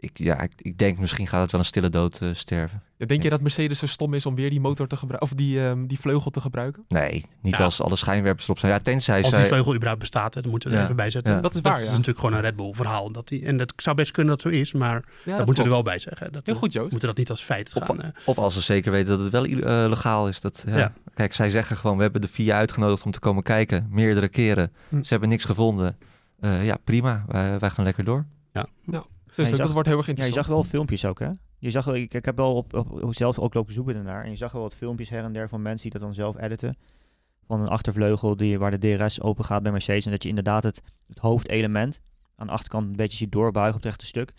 [0.00, 2.82] ik, ja ik, ik denk misschien gaat het wel een stille dood eh, sterven.
[2.96, 5.36] Ja, denk je dat Mercedes zo stom is om weer die motor te gebruiken, of
[5.36, 6.84] die, ehm, die vleugel te gebruiken?
[6.88, 7.64] Nee, niet Ja.
[7.64, 8.72] als alle schijnwerpers erop zijn.
[8.72, 9.38] Ja, tenzij Als zij...
[9.38, 10.86] die vleugel überhaupt bestaat, hè, dan moeten we er Ja.
[10.86, 11.32] even bij zetten.
[11.34, 11.40] Ja.
[11.40, 11.86] Dat is waar, dat ja.
[11.86, 13.12] is natuurlijk gewoon een Red Bull verhaal.
[13.12, 15.68] Dat die, en dat zou best kunnen dat zo is, maar Ja, dat moeten we
[15.70, 16.32] er wel bij zeggen.
[16.32, 16.90] Dat, Heel we- goed, Joost.
[16.90, 18.00] moeten dat niet als feit gaan.
[18.02, 18.08] eh.
[18.26, 20.40] Of als ze zeker weten dat het wel eh, legaal is.
[20.40, 20.76] Dat, ja.
[20.78, 20.92] Ja.
[21.14, 23.86] Kijk, zij zeggen gewoon, we hebben de VIA uitgenodigd om te komen kijken.
[23.90, 24.72] Meerdere keren.
[24.88, 24.96] Hm.
[25.02, 25.96] Ze hebben niks gevonden.
[26.40, 27.24] Eh, ja, prima.
[27.28, 28.26] Wij, wij gaan lekker door.
[29.34, 30.46] Dus je dat zag- wordt heel erg Ja, je interessant.
[30.46, 31.30] zag wel filmpjes ook, hè?
[31.58, 34.24] Je zag wel, ik, ik heb wel op, op, zelf ook lopen zoeken ernaar.
[34.24, 36.38] En je zag wel wat filmpjes her en der van mensen die dat dan zelf
[36.40, 36.76] editen.
[37.46, 40.04] Van een achtervleugel die, waar de DRS open gaat bij Mercedes.
[40.04, 42.00] En dat je inderdaad het, het hoofdelement
[42.36, 44.32] aan de achterkant een beetje ziet doorbuigen op het rechte stuk.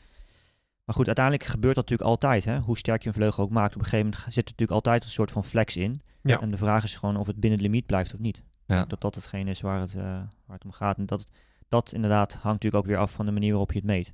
[0.86, 2.46] Maar goed, uiteindelijk gebeurt dat natuurlijk altijd.
[2.46, 2.60] Hè?
[2.60, 3.76] Hoe sterk je een vleugel ook maakt.
[3.76, 6.02] Op een gegeven moment zit er natuurlijk altijd een soort van flex in.
[6.22, 6.42] Ja.
[6.42, 8.44] En de vraag is gewoon of het binnen de limiet blijft of niet.
[8.66, 8.86] Ja.
[8.86, 10.98] Dat dat hetgeen is waar het, eh, waar het om gaat.
[10.98, 11.26] En dat,
[11.68, 14.14] dat inderdaad hangt natuurlijk ook weer af van de manier waarop je het meet.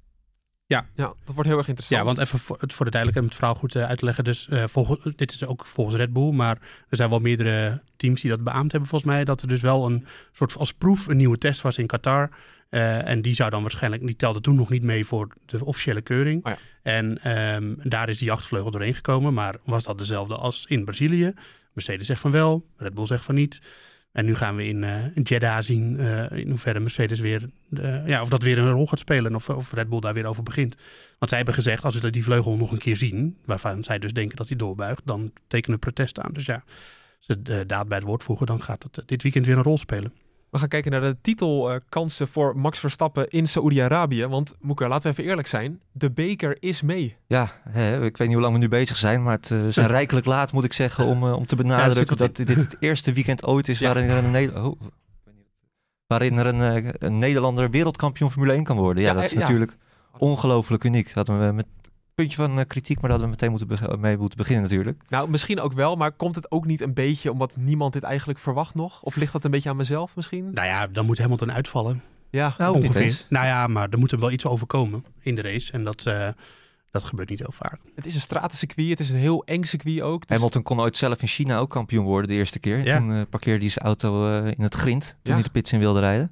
[0.67, 2.01] Ja, dat wordt heel erg interessant.
[2.01, 4.23] Ja, want even voor, voor de duidelijkheid om het verhaal goed eh, uit te leggen.
[4.23, 6.57] Dus eh, volgens, dit is ook volgens Red Bull, maar
[6.89, 9.25] er zijn wel meerdere teams die dat beaamd hebben volgens mij.
[9.25, 12.29] Dat er dus wel een soort als proef een nieuwe test was in Qatar.
[12.69, 16.01] Eh, en die zou dan waarschijnlijk, die telde toen nog niet mee voor de officiële
[16.01, 16.45] keuring.
[16.45, 16.57] Oh ja.
[16.81, 19.33] En ehm, daar is die achtervleugel doorheen gekomen.
[19.33, 21.33] Maar was dat dezelfde als in Brazilië?
[21.73, 23.61] Mercedes zegt van wel, Red Bull zegt van niet.
[24.15, 28.21] En nu gaan we in, in Jeddah zien eh, in hoeverre Mercedes weer, eh, ja,
[28.21, 30.43] of dat weer een rol gaat spelen en of, of Red Bull daar weer over
[30.43, 30.75] begint.
[31.17, 34.13] Want zij hebben gezegd, als ze die vleugel nog een keer zien, waarvan zij dus
[34.13, 36.33] denken dat hij doorbuigt, dan tekenen protest aan.
[36.33, 36.63] Dus ja,
[37.19, 40.13] ze daad bij het woord voegen, dan gaat het dit weekend weer een rol spelen.
[40.55, 44.27] We gaan kijken naar de titelkansen voor Max Verstappen in Saoedi-Arabië.
[44.27, 45.79] Want Moeke, laten we even eerlijk zijn.
[45.91, 47.15] De beker is mee.
[47.27, 49.71] Ja, hè, ik weet niet hoe lang we nu bezig zijn, maar het, eh, we
[49.71, 53.13] zijn rijkelijk laat, moet ik zeggen, om, eh, om te benadrukken dat dit het eerste
[53.13, 53.85] weekend ooit is Ja.
[53.93, 54.81] waarin er een, Neder- oh,
[56.07, 59.03] waarin er een, eh, een Nederlander wereldkampioen Formule 1 kan worden.
[59.03, 59.77] Ja, Ja, dat is natuurlijk
[60.17, 61.11] ongelooflijk uniek.
[61.11, 61.65] Hadden we met
[62.15, 65.01] puntje van eh, kritiek, maar dat hadden we meteen moeten mee moeten beginnen natuurlijk.
[65.09, 68.39] Nou, misschien ook wel, maar komt het ook niet een beetje omdat niemand dit eigenlijk
[68.39, 69.01] verwacht nog?
[69.01, 70.49] Of ligt dat een beetje aan mezelf misschien?
[70.53, 72.01] Nou ja, dan moet Hamilton uitvallen.
[72.29, 73.25] Ja, Nou, ongeveer.
[73.29, 75.71] Nou ja, maar er moet hem wel iets overkomen in de race.
[75.71, 76.27] En dat, eh,
[76.91, 77.79] dat gebeurt niet heel vaak.
[77.95, 80.27] het is een stratencircuit, het is een heel eng circuit ook.
[80.27, 82.83] Dus Hamilton kon ooit zelf in China ook kampioen worden de eerste keer.
[82.85, 82.97] Ja.
[82.97, 85.33] Toen eh, parkeerde hij zijn auto eh, in het grind, toen Ja.
[85.33, 86.31] hij de pits in wilde rijden.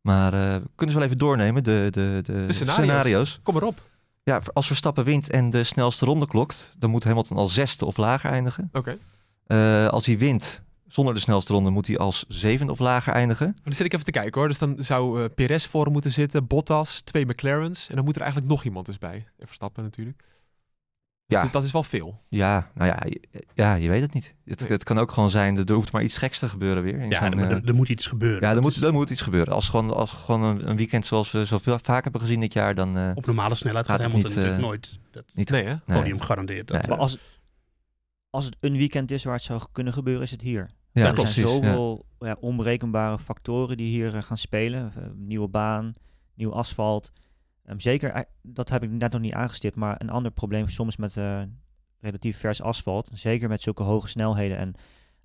[0.00, 3.40] Maar eh, we kunnen ze wel even doornemen, de, de, de, De scenario's.
[3.42, 3.90] Kom erop.
[4.24, 7.96] Ja, als Verstappen wint en de snelste ronde klokt, dan moet Hamilton als zesde of
[7.96, 8.68] lager eindigen.
[8.72, 8.98] Oké.
[9.46, 13.46] Eh, als hij wint zonder de snelste ronde, moet hij als zevende of lager eindigen.
[13.46, 14.48] Maar dan zit ik even te kijken hoor.
[14.48, 17.88] Dus dan zou eh Perez voor hem moeten zitten, Bottas, twee McLaren's.
[17.88, 19.26] En dan moet er eigenlijk nog iemand dus bij.
[19.38, 20.24] En Verstappen natuurlijk.
[21.32, 21.40] Ja.
[21.42, 22.20] Dat, dat is wel veel.
[22.28, 23.20] Ja, nou ja, je,
[23.54, 24.34] ja, je weet het niet.
[24.44, 24.68] Het, Nee.
[24.70, 26.98] het kan ook gewoon zijn, er hoeft maar iets geks te gebeuren weer.
[27.00, 28.48] in Ja, er, eh, er, er moet iets gebeuren.
[28.48, 29.54] ja, er moet, is- er moet iets gebeuren.
[29.54, 32.74] Als gewoon, als gewoon een, een weekend zoals we zoveel vaak hebben gezien dit jaar,
[32.74, 32.96] dan...
[32.96, 35.64] eh, op normale snelheid gaat, Gaat het Hamilton niet, natuurlijk eh, nooit dat niet, Nee
[35.64, 35.74] hè?
[35.86, 35.98] nee.
[35.98, 36.18] podium.
[36.64, 36.88] Dat, Nee.
[36.88, 37.18] Maar als,
[38.30, 40.70] als het een weekend is waar het zou kunnen gebeuren, is het hier.
[40.92, 41.34] Ja, er precies.
[41.34, 44.92] zijn zoveel ja, onberekenbare factoren die hier gaan spelen.
[45.16, 45.92] Nieuwe baan,
[46.34, 47.12] nieuw asfalt.
[47.64, 50.96] Ehm, zeker, eh, dat heb ik net nog niet aangestipt, maar een ander probleem soms
[50.96, 51.42] met eh,
[52.00, 53.08] relatief vers asfalt.
[53.12, 54.74] Zeker met zulke hoge snelheden en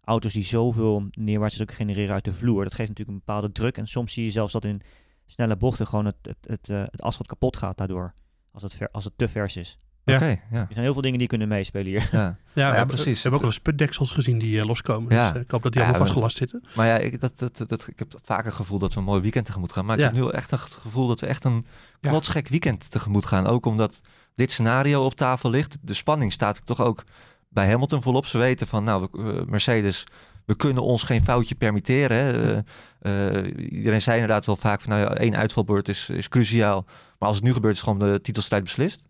[0.03, 2.63] auto's die zoveel neerwaartse druk genereren uit de vloer.
[2.63, 3.77] Dat geeft natuurlijk een bepaalde druk.
[3.77, 4.81] En soms zie je zelfs dat in
[5.25, 8.13] snelle bochten gewoon het, het, het, eh, het asfalt kapot gaat daardoor.
[8.51, 9.79] Als het, als het te vers is.
[10.07, 10.15] Ja.
[10.15, 10.37] Oké, ja.
[10.51, 12.09] Er zijn heel veel dingen die kunnen meespelen hier.
[12.11, 12.19] ja.
[12.19, 13.13] ja, we ja, hebben, precies.
[13.15, 15.13] We hebben ook wel eens putdeksels gezien die eh, loskomen.
[15.13, 15.25] Ja.
[15.27, 16.63] Dus eh, ik hoop dat die Ja, allemaal we- vastgelast zitten.
[16.75, 19.21] Maar ja, ik, dat, dat, dat, ik heb vaker het gevoel dat we een mooi
[19.21, 19.85] weekend tegemoet gaan.
[19.85, 20.07] Maar Ja.
[20.09, 21.65] ik heb nu echt een het gevoel dat we echt een
[22.01, 22.09] Ja.
[22.09, 23.47] knotsgek weekend tegemoet gaan.
[23.47, 24.01] Ook omdat
[24.35, 25.77] dit scenario op tafel ligt.
[25.81, 27.03] De spanning staat toch ook
[27.49, 28.25] bij Hamilton volop.
[28.25, 30.03] Ze weten van, nou, eh, Mercedes,
[30.45, 32.17] we kunnen ons geen foutje permitteren.
[32.17, 32.53] Hè.
[33.01, 36.85] Eh, eh, iedereen zei inderdaad wel vaak van, nou ja, één uitvalbeurt is, is cruciaal.
[37.19, 39.03] Maar als het nu gebeurt, is gewoon de titelstrijd beslist.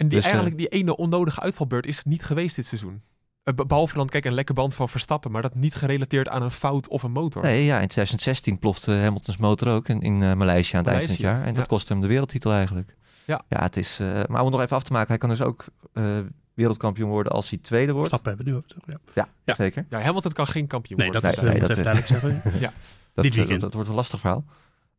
[0.00, 3.02] En die, Dus, eh, eigenlijk die ene onnodige uitvalbeurt is niet geweest dit seizoen.
[3.42, 5.30] Eh, be- Behalve dan, kijk, een lekke band van Verstappen.
[5.30, 7.42] Maar dat niet gerelateerd aan een fout of een motor.
[7.42, 11.02] Nee, ja, in 2016 plofte Hamilton's motor ook in, in eh, Maleisië aan het eind
[11.04, 11.40] van het jaar.
[11.40, 11.62] En dat ja.
[11.68, 12.96] kostte hem de wereldtitel eigenlijk.
[13.24, 13.42] Ja.
[13.48, 15.64] ja het is, eh, maar om nog even af te maken, hij kan dus ook
[15.92, 16.18] eh,
[16.54, 18.08] wereldkampioen worden als hij tweede wordt.
[18.08, 18.66] Stappen hebben we nu ook.
[18.68, 18.82] toch?
[18.86, 18.98] Ja.
[19.14, 19.54] Ja, Ja.
[19.54, 19.86] zeker.
[19.90, 21.38] Ja, Hamilton kan geen kampioen Nee, dat worden.
[21.38, 22.60] is Nee, nee, moet dat, eh, duidelijk zeggen.
[23.14, 23.60] Dat, Dit weekend.
[23.60, 24.44] dat, wordt een lastig verhaal.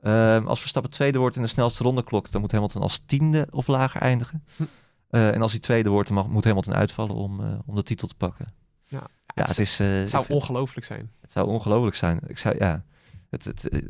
[0.02, 3.68] Ehm, als Verstappen tweede wordt in de snelste rondeklok, dan moet Hamilton als tiende of
[3.68, 4.44] lager eindigen.
[4.56, 4.64] Hm.
[5.12, 7.84] Eh, en als hij tweede wordt, dan mag, moet Hamilton uitvallen om, eh, om de
[7.84, 8.54] titel te pakken.
[8.88, 9.08] Ja, Ja,
[9.41, 11.12] het, het, is, eh, het zou ongelooflijk zijn.
[11.21, 12.19] het zou ongelooflijk zijn.
[12.28, 12.84] Ik zou, ja,
[13.30, 13.84] het, het, het-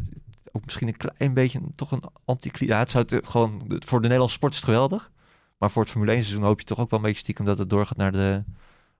[0.51, 3.97] ook misschien een klein beetje toch een anti Ja, het zou het, gewoon, het- voor
[3.97, 5.11] de Nederlandse sport is het geweldig.
[5.57, 7.57] Maar voor het Formule 1 seizoen hoop je toch ook wel een beetje stiekem dat
[7.57, 8.43] het doorgaat naar de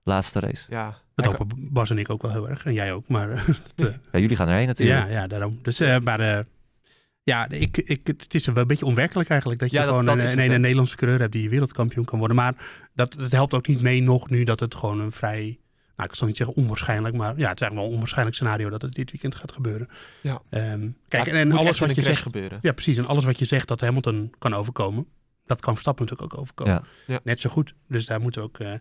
[0.02, 0.64] laatste race.
[0.68, 2.64] Ja, Dat hopen Bas en ik ook wel heel erg.
[2.64, 3.08] En jij ook.
[3.08, 3.28] Maar
[3.74, 5.08] dat, eh, Ja, jullie gaan erheen natuurlijk.
[5.10, 5.58] ja, ja, daarom.
[5.62, 6.44] Dus, eh, maar eh,
[7.22, 9.60] ja, ik, ik, het is wel een beetje onwerkelijk eigenlijk.
[9.60, 10.60] Dat je Ja, gewoon dat een, een, een.
[10.60, 12.36] Nederlandse coureur hebt die wereldkampioen kan worden.
[12.36, 12.54] Maar
[12.94, 15.56] dat, dat helpt ook niet mee nog nu dat het gewoon een vrij...
[15.96, 18.70] Nou, ik zal niet zeggen onwaarschijnlijk, maar ja, het is eigenlijk wel een onwaarschijnlijk scenario
[18.70, 19.88] dat het dit weekend gaat gebeuren.
[20.20, 20.40] Ja.
[20.50, 22.58] Ehm, kijk, Ja, en, alles wat je zegt, gebeuren.
[22.62, 22.96] ja, precies.
[22.98, 25.06] En alles wat je zegt dat Hamilton kan overkomen,
[25.46, 26.72] dat kan Verstappen natuurlijk ook overkomen.
[26.72, 26.82] Ja.
[27.14, 27.20] Ja.
[27.24, 27.74] Net zo goed.
[27.88, 28.58] Dus daar moeten we ook.
[28.58, 28.72] eh,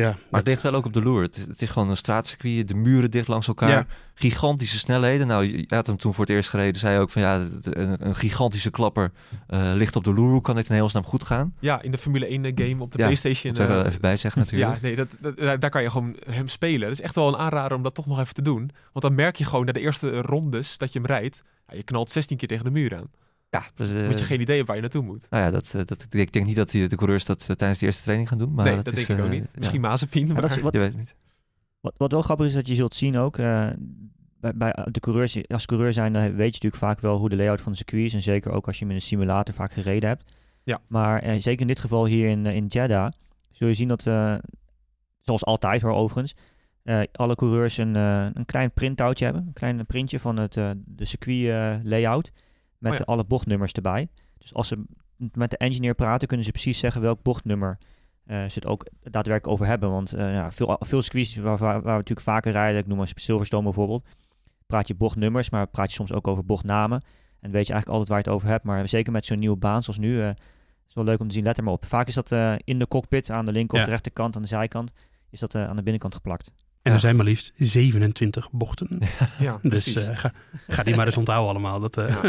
[0.00, 1.22] ja, Maar het ligt wel ook op de loer.
[1.22, 3.68] Het is, het is gewoon een straatcircuit, de muren dicht langs elkaar.
[3.68, 3.86] Ja.
[4.14, 5.26] Gigantische snelheden.
[5.26, 6.80] Nou, je had hem toen voor het eerst gereden.
[6.80, 9.12] Zei je ook van ja, een, een gigantische klapper
[9.46, 10.30] eh, ligt op de loer.
[10.30, 11.54] Hoe kan dit in hemelsnaam goed gaan?
[11.58, 13.56] Ja, in de Formule 1 game op de Ja, PlayStation.
[13.56, 14.72] Er wel eh, even bij zeggen natuurlijk.
[14.72, 16.80] Ja, nee, dat, dat- daar- daar kan je gewoon hem spelen.
[16.80, 18.70] Dat is echt wel een aanrader om dat toch nog even te doen.
[18.92, 21.42] Want dan merk je gewoon na de eerste rondes dat je hem rijdt.
[21.68, 23.06] Ja, je knalt 16 keer tegen de muur aan.
[23.50, 25.26] Ja, dus, Moet je geen idee hebben waar je naartoe moet.
[25.30, 27.80] Nou ja, dat, eh, dat, ik denk niet dat die, de coureurs dat eh, tijdens
[27.80, 28.54] de eerste training gaan doen.
[28.54, 29.48] Maar nee, dat dat is, denk ik ook eh, niet.
[29.52, 29.58] ja.
[29.58, 30.32] Misschien Mazepin, maar...
[30.32, 31.14] Maar dat is wat, Je weet het niet.
[31.80, 33.68] Wat, wat wel grappig is dat je zult zien ook, eh,
[34.40, 37.36] bij, bij de coureurs, als coureur zijn, dan weet je natuurlijk vaak wel hoe de
[37.36, 38.14] layout van de circuit is.
[38.14, 40.32] En zeker ook als je met een simulator vaak gereden hebt.
[40.64, 40.80] Ja.
[40.86, 43.12] Maar eh, zeker in dit geval hier in, in Jeddah,
[43.50, 44.34] zul je zien dat, eh,
[45.20, 46.34] zoals altijd hoor overigens,
[46.82, 49.46] eh, alle coureurs een, eh, een klein printoutje hebben.
[49.46, 52.32] Een klein printje van het, eh, de circuit eh, layout.
[52.80, 53.04] Met Oh ja.
[53.04, 54.08] alle bochtnummers erbij.
[54.38, 54.84] Dus als ze
[55.16, 57.78] met de engineer praten, kunnen ze precies zeggen welk bochtnummer
[58.24, 59.90] eh, ze het ook daadwerkelijk over hebben.
[59.90, 63.12] Want eh, ja, veel, veel circuits waar, waar, we natuurlijk vaker rijden, ik noem maar
[63.14, 64.06] Silverstone bijvoorbeeld,
[64.66, 67.02] praat je bochtnummers, maar praat je soms ook over bochtnamen.
[67.40, 68.64] En weet je eigenlijk altijd waar je het over hebt.
[68.64, 70.28] Maar zeker met zo'n nieuwe baan zoals nu, eh,
[70.88, 71.44] is wel leuk om te zien.
[71.44, 71.84] Let er maar op.
[71.84, 72.32] Vaak is dat
[72.64, 73.84] in de cockpit aan de linker of Ja.
[73.84, 74.92] de rechterkant, aan de zijkant,
[75.30, 76.52] is dat aan de binnenkant geplakt.
[76.82, 76.92] En Ja.
[76.92, 78.98] er zijn maar liefst 27 bochten.
[79.38, 79.96] Ja, Dus precies.
[80.06, 80.32] eh, ga,
[80.68, 81.80] ga die maar eens onthouden allemaal.
[81.80, 82.22] Dat, eh,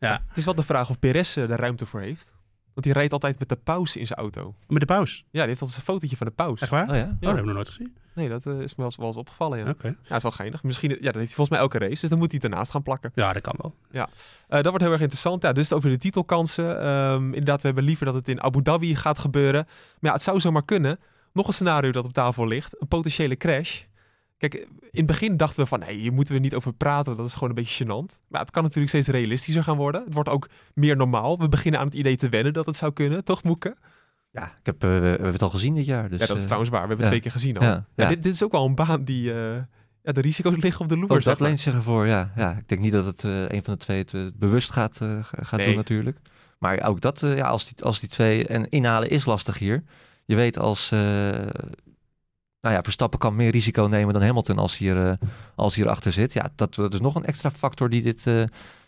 [0.00, 0.22] Ja.
[0.28, 2.32] Het is wel de vraag of Perez er de ruimte voor heeft.
[2.74, 4.54] Want die rijdt altijd met de pauze in zijn auto.
[4.68, 5.16] Met de pauze.
[5.30, 6.62] Ja, die heeft altijd een fotootje van de pauze.
[6.62, 6.88] Echt waar?
[6.90, 7.02] Oh ja?
[7.02, 7.96] Oh, dat hebben we nog nooit gezien.
[8.14, 9.68] Nee, dat eh, is me wel eens, wel eens opgevallen, ja.
[9.70, 9.86] Oké.
[9.86, 10.62] Ja, dat is wel geinig.
[10.62, 12.70] Misschien, ja, dat heeft hij volgens mij elke race, dus dan moet hij het ernaast
[12.70, 13.10] gaan plakken.
[13.14, 13.74] Ja, dat kan wel.
[13.90, 14.06] Eh,
[14.48, 15.42] dat wordt heel erg interessant.
[15.42, 16.80] Ja, dus over de titelkansen.
[16.80, 19.64] Ehm, inderdaad, we hebben liever dat het in Abu Dhabi gaat gebeuren.
[19.66, 20.98] Maar ja, het zou zomaar kunnen.
[21.34, 22.80] Nog een scenario dat op tafel ligt.
[22.80, 23.82] Een potentiële crash.
[24.38, 27.16] Kijk, in het begin dachten we van, nee, hier moeten we niet over praten.
[27.16, 28.20] Dat is gewoon een beetje gênant.
[28.28, 30.04] Maar het kan natuurlijk steeds realistischer gaan worden.
[30.04, 31.38] Het wordt ook meer normaal.
[31.38, 33.24] We beginnen aan het idee te wennen dat het zou kunnen.
[33.24, 33.76] Toch, Moeke?
[34.30, 36.08] Ja, ik heb, eh, we, hebben het al gezien dit jaar.
[36.08, 36.82] Dus, ja, dat is eh, trouwens waar.
[36.82, 37.12] We hebben ja.
[37.12, 37.64] het twee keer gezien al.
[37.64, 38.08] Ja, Ja, ja.
[38.08, 39.32] Dit, dit is ook wel een baan die...
[39.32, 39.56] eh,
[40.02, 41.48] ja, de risico's liggen op de loer, zeg dat maar.
[41.48, 42.32] leent zich ervoor, ja.
[42.36, 42.56] ja.
[42.56, 45.66] Ik denk niet dat het een van de twee het bewust gaat, ga- gaat Nee.
[45.66, 46.18] doen natuurlijk.
[46.58, 48.46] Maar ook dat, ja, als die, als die twee...
[48.46, 49.82] En inhalen is lastig hier.
[50.24, 50.90] Je weet als...
[50.92, 50.98] eh,
[52.60, 55.84] nou ja, Verstappen kan meer risico nemen dan Hamilton als hij, er, eh, als hij
[55.84, 56.32] erachter zit.
[56.32, 58.42] Ja, dat, dat is nog een extra factor die dit, eh,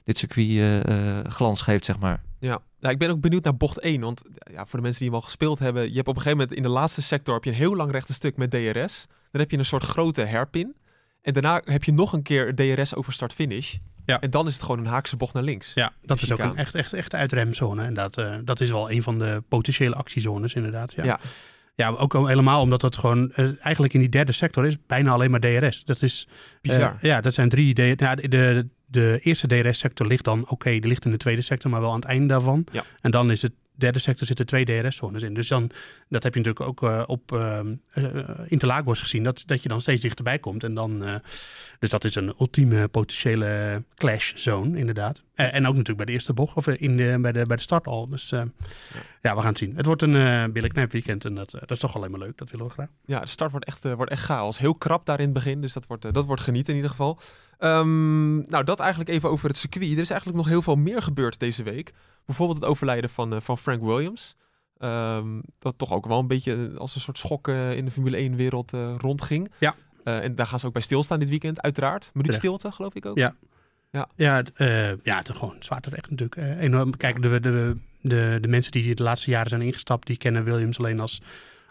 [0.05, 0.85] dit circuit
[1.33, 2.22] glans geeft, zeg maar.
[2.38, 4.01] Ja, nou, ik ben ook benieuwd naar bocht 1.
[4.01, 4.22] Want
[4.53, 6.57] ja, voor de mensen die hem al gespeeld hebben, je hebt op een gegeven moment
[6.57, 9.07] in de laatste sector heb je een heel lang rechte stuk met DRS.
[9.31, 10.75] Dan heb je een soort grote hairpin.
[11.22, 13.77] En daarna heb je nog een keer DRS over start-finish.
[14.07, 14.21] Ja.
[14.21, 15.73] En dan is het gewoon een haakse bocht naar links.
[15.75, 17.85] Ja, dat is ook een echt, echt, echt uitremzone.
[17.85, 20.92] En dat, eh, dat is wel een van de potentiële actiezones, inderdaad.
[20.92, 21.21] Ja, Ja.
[21.75, 21.88] ja.
[21.88, 25.31] ook al helemaal omdat dat gewoon eh, eigenlijk in die derde sector is bijna alleen
[25.31, 25.85] maar DRS.
[25.85, 26.29] Dat is
[26.62, 26.81] Bizar.
[27.01, 27.95] eh, ja, dat zijn drie.
[27.95, 31.42] D- ja, de, de, de eerste DRS-sector ligt dan, oké, die ligt in de tweede
[31.42, 32.66] sector, maar wel aan het einde daarvan.
[32.73, 32.85] Ja.
[33.01, 35.35] En dan is het derde sector zitten twee DRS-zones in.
[35.35, 35.71] Dus dan,
[36.09, 37.61] dat heb je natuurlijk ook eh, op eh,
[38.47, 40.64] Interlagos gezien, dat, dat je dan steeds dichterbij komt.
[40.64, 41.21] En dan,
[41.79, 45.23] dus dat is een ultieme potentiële clash zone, inderdaad.
[45.35, 47.87] En ook natuurlijk bij de eerste bocht, of in de, bij, de, bij de start
[47.87, 48.09] al.
[48.09, 48.42] Dus eh,
[49.23, 49.35] ja.
[49.35, 49.77] we gaan het zien.
[49.77, 52.38] Het wordt een uh, billenknijp weekend en dat, dat is toch alleen maar leuk.
[52.38, 52.88] Dat willen we graag.
[53.05, 54.59] Ja, de start wordt echt, wordt echt chaos.
[54.59, 57.19] Heel krap daar in het begin, dus dat wordt, dat wordt genieten in ieder geval.
[57.59, 59.92] Ehm, nou, dat eigenlijk even over het circuit.
[59.92, 61.92] Er is eigenlijk nog heel veel meer gebeurd deze week.
[62.27, 64.37] Bijvoorbeeld het overlijden van, van Frank Williams.
[64.79, 68.73] Ehm, dat toch ook wel een beetje als een soort schok in de Formule 1-wereld
[68.73, 69.51] eh, rondging.
[69.59, 69.75] Ja.
[70.05, 72.11] Eh, en daar gaan ze ook bij stilstaan dit weekend, uiteraard.
[72.15, 73.19] Minuut stilte, geloof ik ook.
[73.19, 73.35] Ja.
[73.91, 74.09] Ja.
[74.17, 76.61] Ja, het, eh, ja, het is gewoon zwaar terecht natuurlijk.
[76.61, 76.97] Enorm.
[76.97, 80.79] Kijk, de, de, de, de mensen die de laatste jaren zijn ingestapt, die kennen Williams
[80.79, 81.23] alleen als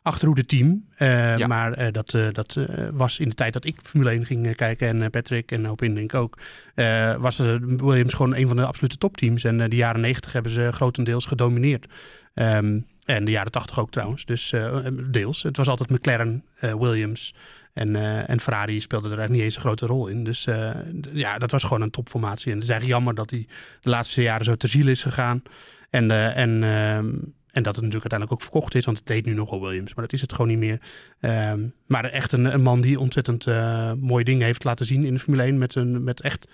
[0.02, 0.86] achterhoede team.
[0.98, 1.48] Ja.
[1.48, 2.58] Maar dat, dat
[2.94, 6.14] was in de tijd dat ik Formule 1 ging kijken en Patrick en op Indink
[6.14, 6.38] ook,
[6.76, 9.44] eh, was Williams gewoon een van de absolute topteams.
[9.44, 11.86] En de jaren 90 hebben ze grotendeels gedomineerd.
[12.34, 14.26] Ehm, en de jaren 80 ook trouwens.
[14.26, 15.44] Dus eh, deels.
[15.44, 17.34] Het was altijd McLaren, eh, Williams.
[17.74, 20.24] En, eh, en Ferrari speelde er eigenlijk niet eens een grote rol in.
[20.24, 20.48] Dus
[21.14, 22.52] ja, dat was gewoon een topformatie.
[22.52, 23.48] En het is eigenlijk jammer dat hij
[23.82, 25.42] de laatste jaren zo ter ziele is gegaan.
[25.90, 27.08] En, en, ehm,
[27.56, 28.86] en dat het natuurlijk uiteindelijk ook verkocht is.
[28.86, 29.94] Want het deed nu nogal Williams.
[29.94, 30.80] Maar dat is het gewoon niet meer.
[31.20, 35.14] Ehm, maar echt een, een man die ontzettend eh, mooie dingen heeft laten zien in
[35.14, 35.58] de Formule 1.
[35.58, 36.48] Met, een, met echt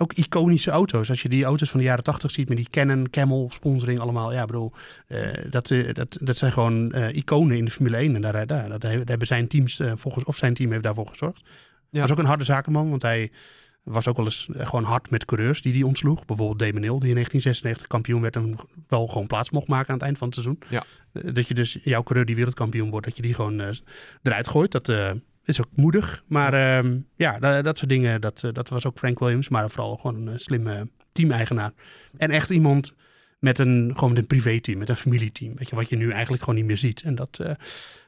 [0.00, 1.08] ook iconische auto's.
[1.08, 4.32] Als je die auto's van de jaren 80 ziet met die Canon, Camel, sponsoring allemaal.
[4.32, 4.72] Ja, bedoel,
[5.06, 8.14] eh, dat, eh, dat, dat zijn gewoon eh, iconen in de Formule 1.
[8.14, 11.42] En daar, daar, daar, daar hebben zijn teams volgens, of zijn team heeft daarvoor gezorgd.
[11.90, 12.00] Ja.
[12.00, 13.30] Was ook een harde zakenman, want hij
[13.82, 16.24] was ook wel eens gewoon hard met coureurs die hij ontsloeg.
[16.24, 18.56] Bijvoorbeeld Damon Hill, die in 1996 kampioen werd en
[18.88, 20.58] wel gewoon plaats mocht maken aan het eind van het seizoen.
[20.68, 20.84] Ja.
[21.32, 23.78] Dat je dus jouw coureur die wereldkampioen wordt, dat je die gewoon
[24.22, 24.70] eruit gooit.
[24.70, 24.88] Dat
[25.50, 26.24] is ook moedig.
[26.26, 29.70] Maar ehm, ja, dat, dat soort dingen, dat, eh, dat was ook Frank Williams, maar
[29.70, 31.72] vooral gewoon een eh, slimme team-eigenaar.
[32.16, 32.92] En echt iemand
[33.38, 35.54] met een, gewoon een privéteam, met een familieteam.
[35.56, 37.02] Weet je, wat je nu eigenlijk gewoon niet meer ziet.
[37.02, 37.52] En dat, eh,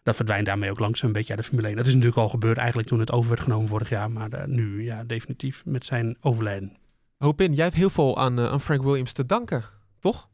[0.03, 1.77] dat verdwijnt daarmee ook langzaam een beetje uit de Formule 1.
[1.77, 4.11] Dat is natuurlijk al gebeurd eigenlijk toen het over werd genomen vorig jaar.
[4.11, 6.77] Maar nu, ja, definitief met zijn overlijden.
[7.17, 9.65] Hopin, jij hebt heel veel aan, aan Frank Williams te danken,
[10.01, 10.29] toch?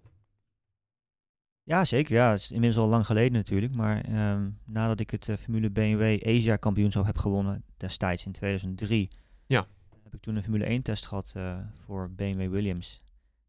[1.69, 2.15] Ja, zeker.
[2.15, 3.75] Ja, het is inmiddels al lang geleden natuurlijk.
[3.75, 9.11] Maar ehm, nadat ik het eh, Formule BMW Asia kampioenschap heb gewonnen destijds in 2003,
[9.47, 9.67] Ja.
[10.03, 13.03] heb ik toen een Formule 1 test gehad eh, voor BMW Williams.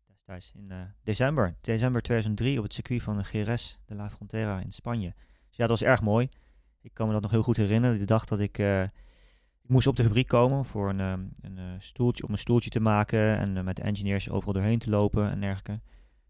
[0.07, 4.71] Destijds in eh, december, december 2003 op het circuit van Jerez de la Frontera in
[4.71, 5.13] Spanje.
[5.47, 6.29] Dus ja, dat was erg mooi.
[6.81, 7.99] Ik kan me dat nog heel goed herinneren.
[7.99, 8.57] De dag dat ik,
[9.61, 12.79] ik moest op de fabriek komen voor een, ehm, een stoeltje, om een stoeltje te
[12.79, 15.79] maken en met de engineers overal doorheen te lopen en dergelijke.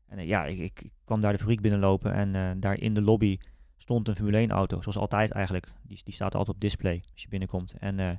[0.10, 3.02] En eh, ja, ik, ik, kwam daar de fabriek binnenlopen en eh, daar in de
[3.02, 3.38] lobby
[3.90, 5.72] stond een Formule 1 auto, zoals altijd eigenlijk.
[5.82, 7.74] Die, die staat altijd op display als je binnenkomt.
[7.80, 8.10] En eh,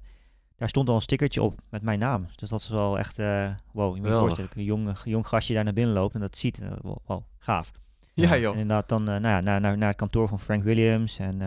[0.56, 2.26] daar stond al een stickertje op met mijn naam.
[2.36, 5.54] Dus dat is wel echt, eh, wow, je moet je voorstellen, een jong, jong gastje
[5.54, 7.72] daar naar binnen loopt en dat ziet, eh, wel, wel gaaf.
[8.14, 8.52] Ja, En joh.
[8.52, 11.18] inderdaad dan nou ja, naar, naar, naar het kantoor van Frank Williams.
[11.18, 11.38] En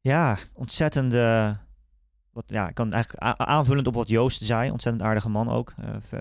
[0.00, 1.12] ja, ontzettend...
[2.32, 4.70] wat, ja, ik kan eigenlijk aanvullend op wat Joost zei.
[4.70, 5.74] Ontzettend aardige man ook,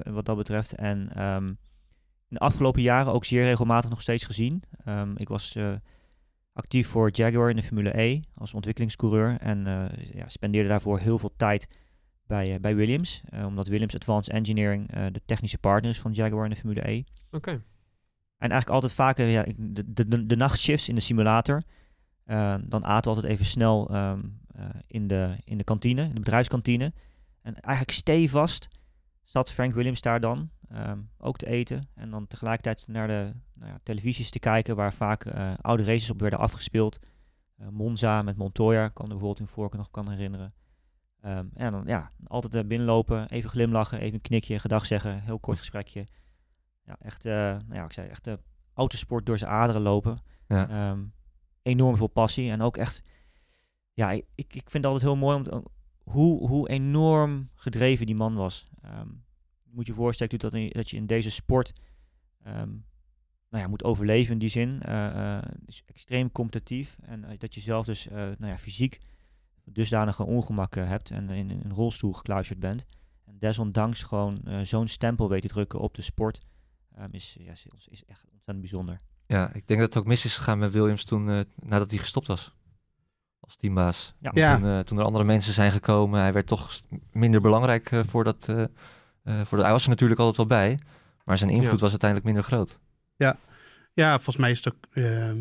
[0.04, 0.74] wat dat betreft.
[0.74, 1.58] En ehm, in
[2.34, 4.64] de afgelopen jaren ook zeer regelmatig nog steeds gezien.
[4.86, 5.74] Ehm, ik was eh,
[6.54, 9.38] actief voor Jaguar in de Formule E als ontwikkelingscoureur.
[9.40, 11.68] En eh, ja, spendeerde daarvoor heel veel tijd
[12.28, 13.22] bij, eh, bij Williams.
[13.46, 17.04] omdat Williams Advanced Engineering de technische partner is van Jaguar in de Formule E.
[17.32, 17.52] Oké.
[18.38, 21.64] En eigenlijk altijd vaker ja, de, de, de, de nachtshifts in de simulator.
[22.32, 24.20] Eh, dan aten we altijd even snel ehm,
[24.56, 26.94] eh, in, de, in de kantine, in de bedrijfskantine.
[27.42, 28.68] En eigenlijk stevast
[29.24, 31.90] zat Frank Williams daar dan ehm, ook te eten.
[31.96, 36.10] En dan tegelijkertijd naar de nou ja, televisies te kijken waar vaak eh, oude races
[36.10, 37.00] op werden afgespeeld.
[37.58, 40.54] Eh, Monza met Montoya, kan me bijvoorbeeld in Vorken nog kan herinneren.
[41.22, 45.40] Ehm, en dan ja, altijd eh, binnenlopen, even glimlachen, even een knikje, gedag zeggen, heel
[45.40, 46.08] kort gesprekje.
[46.86, 48.40] Ja, echt, nou ja, ik zei echt de
[48.74, 50.20] autosport door zijn aderen lopen.
[50.48, 50.70] Ja.
[50.70, 51.04] Ehm,
[51.62, 53.02] enorm veel passie en ook echt,
[53.94, 55.64] ja, ik, ik vind het altijd heel mooi om te-
[56.04, 58.70] hoe, hoe enorm gedreven die man was.
[58.82, 58.88] Je
[59.74, 61.74] moet je voorstellen dat, in- dat je in deze sport
[62.44, 62.70] ehm,
[63.50, 64.82] nou ja, moet overleven in die zin.
[64.82, 68.58] eh, eh, het is extreem competitief en eh, dat je zelf dus eh, nou ja,
[68.58, 69.00] fysiek
[69.64, 72.86] dusdanige ongemakken hebt en in, in een rolstoel gekluisterd bent.
[73.26, 76.42] En desondanks gewoon zo'n stempel weet te drukken op de sport
[76.96, 79.00] ehm, is, ja, is, is echt ontzettend bijzonder.
[79.26, 82.00] Ja, ik denk dat het ook mis is gegaan met Williams toen, eh, nadat hij
[82.00, 82.56] gestopt was.
[83.40, 84.14] Als teambaas.
[84.20, 84.32] Ja.
[84.34, 84.56] Ja.
[84.58, 88.48] Toen, eh, toen er andere mensen zijn gekomen, hij werd toch minder belangrijk voor dat...
[89.24, 90.80] eh, voor de, hij was er natuurlijk altijd wel bij,
[91.24, 91.78] maar zijn invloed Ja.
[91.80, 92.80] was uiteindelijk minder groot.
[93.94, 94.80] Ja, volgens mij is het ook...
[94.94, 95.38] ehm,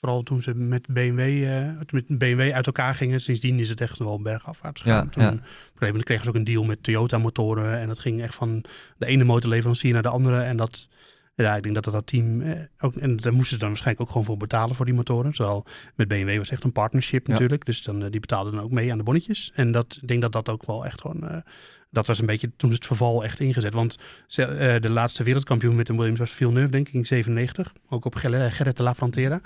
[0.00, 3.20] vooral toen ze met BMW, eh, met BMW uit elkaar gingen.
[3.20, 5.04] Sindsdien is het echt wel bergafwaarts gegaan.
[5.04, 5.28] Ja, toen, ja.
[5.28, 7.78] Op een gegeven moment kregen ze ook een deal met Toyota motoren.
[7.78, 8.64] En dat ging echt van
[8.96, 10.40] de ene motorleverancier naar de andere.
[10.40, 10.88] En dat...
[11.34, 12.96] Ja, ik denk dat dat, dat team eh, ook...
[12.96, 15.34] En daar moesten ze dan waarschijnlijk ook gewoon voor betalen voor die motoren.
[15.34, 17.32] Zowel met BMW was echt een partnership Ja.
[17.32, 17.64] natuurlijk.
[17.64, 19.52] Dus dan, die betaalden dan ook mee aan de bonnetjes.
[19.54, 21.42] En dat, ik denk dat dat ook wel echt gewoon...
[21.90, 23.74] dat was een beetje toen het verval echt ingezet.
[23.74, 27.72] Want ze, eh, de laatste wereldkampioen met de Williams was Villeneuve, denk ik, in 97.
[27.88, 29.40] Ook op Gerrit Gerrit de La Frontera.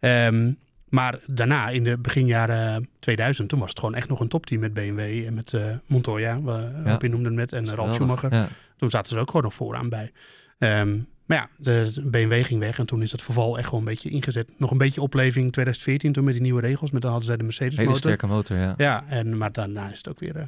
[0.00, 0.52] Ehm,
[0.88, 4.74] maar daarna, in de beginjaren 2000, toen was het gewoon echt nog een topteam met
[4.74, 6.98] BMW en met eh, Montoya, waar Ja.
[7.00, 8.18] Noemde het net, en eh, Ralf Geweldig.
[8.18, 8.34] Schumacher.
[8.34, 8.48] Ja.
[8.76, 10.12] Toen zaten ze er ook gewoon nog vooraan bij.
[10.58, 13.90] Ehm, maar ja, de BMW ging weg en toen is dat verval echt gewoon een
[13.90, 14.52] beetje ingezet.
[14.56, 16.90] Nog een beetje opleving 2014 toen met die nieuwe regels.
[16.90, 18.00] Met dan hadden zij de Mercedes Hele motor.
[18.02, 18.74] sterke motor, ja.
[18.76, 20.42] Ja, en, maar daarna is het ook weer eh,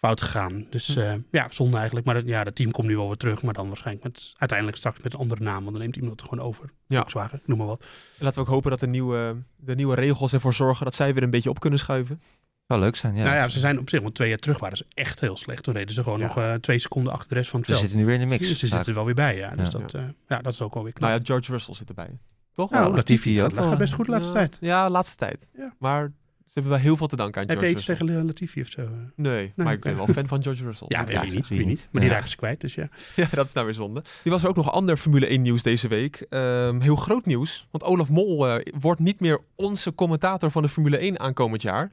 [0.00, 0.66] fout gegaan.
[0.70, 1.00] Dus Hm.
[1.00, 2.06] eh, ja, zonde eigenlijk.
[2.06, 3.42] Maar dat, ja, dat team komt nu wel weer terug.
[3.42, 5.60] Maar dan waarschijnlijk met, uiteindelijk straks met een andere naam.
[5.62, 6.70] Want dan neemt iemand het gewoon over.
[6.86, 6.96] Ja.
[6.96, 7.80] Volkswagen, noem maar wat.
[8.18, 11.14] En laten we ook hopen dat de nieuwe, de nieuwe regels ervoor zorgen dat zij
[11.14, 12.22] weer een beetje op kunnen schuiven.
[12.66, 13.22] Zou leuk zijn, ja.
[13.24, 15.62] nou ja, ze zijn op zich, want twee jaar terug waren ze echt heel slecht.
[15.62, 16.26] Toen reden ze gewoon Ja.
[16.26, 17.84] nog eh, twee seconden achter de rest van het Ze veld.
[17.84, 18.48] zitten nu weer in de mix.
[18.48, 19.50] Ze, ze zitten er wel weer bij, ja.
[19.56, 19.78] Dus Ja.
[19.78, 21.08] Dat, eh, ja, dat is ook wel weer knap.
[21.08, 22.18] Nou ja, George Russell zit erbij.
[22.54, 22.70] Toch?
[22.70, 23.76] Ja, Latifi ook Dat gaat wel.
[23.78, 24.56] best goed de laatste Ja, tijd.
[24.60, 25.50] Ja, laatste tijd.
[25.56, 25.74] Ja.
[25.78, 26.12] Maar
[26.50, 28.06] ze hebben wel heel veel te danken aan Heb George je iets Russell.
[28.06, 28.88] tegen Latifi of zo?
[29.14, 30.86] Nee, maar ik ben wel fan van George Russell.
[30.90, 31.88] Ja, ik weet niet, wie niet.
[31.90, 32.16] Maar die Ja.
[32.16, 32.88] raken ze kwijt, dus ja.
[33.16, 34.02] Ja, dat is nou weer zonde.
[34.22, 36.26] Die was er ook nog ander Formule 1 nieuws deze week.
[36.28, 37.66] Ehm, heel groot nieuws.
[37.70, 41.90] Want Olaf Mol eh, wordt niet meer onze commentator van de Formule 1 aankomend jaar.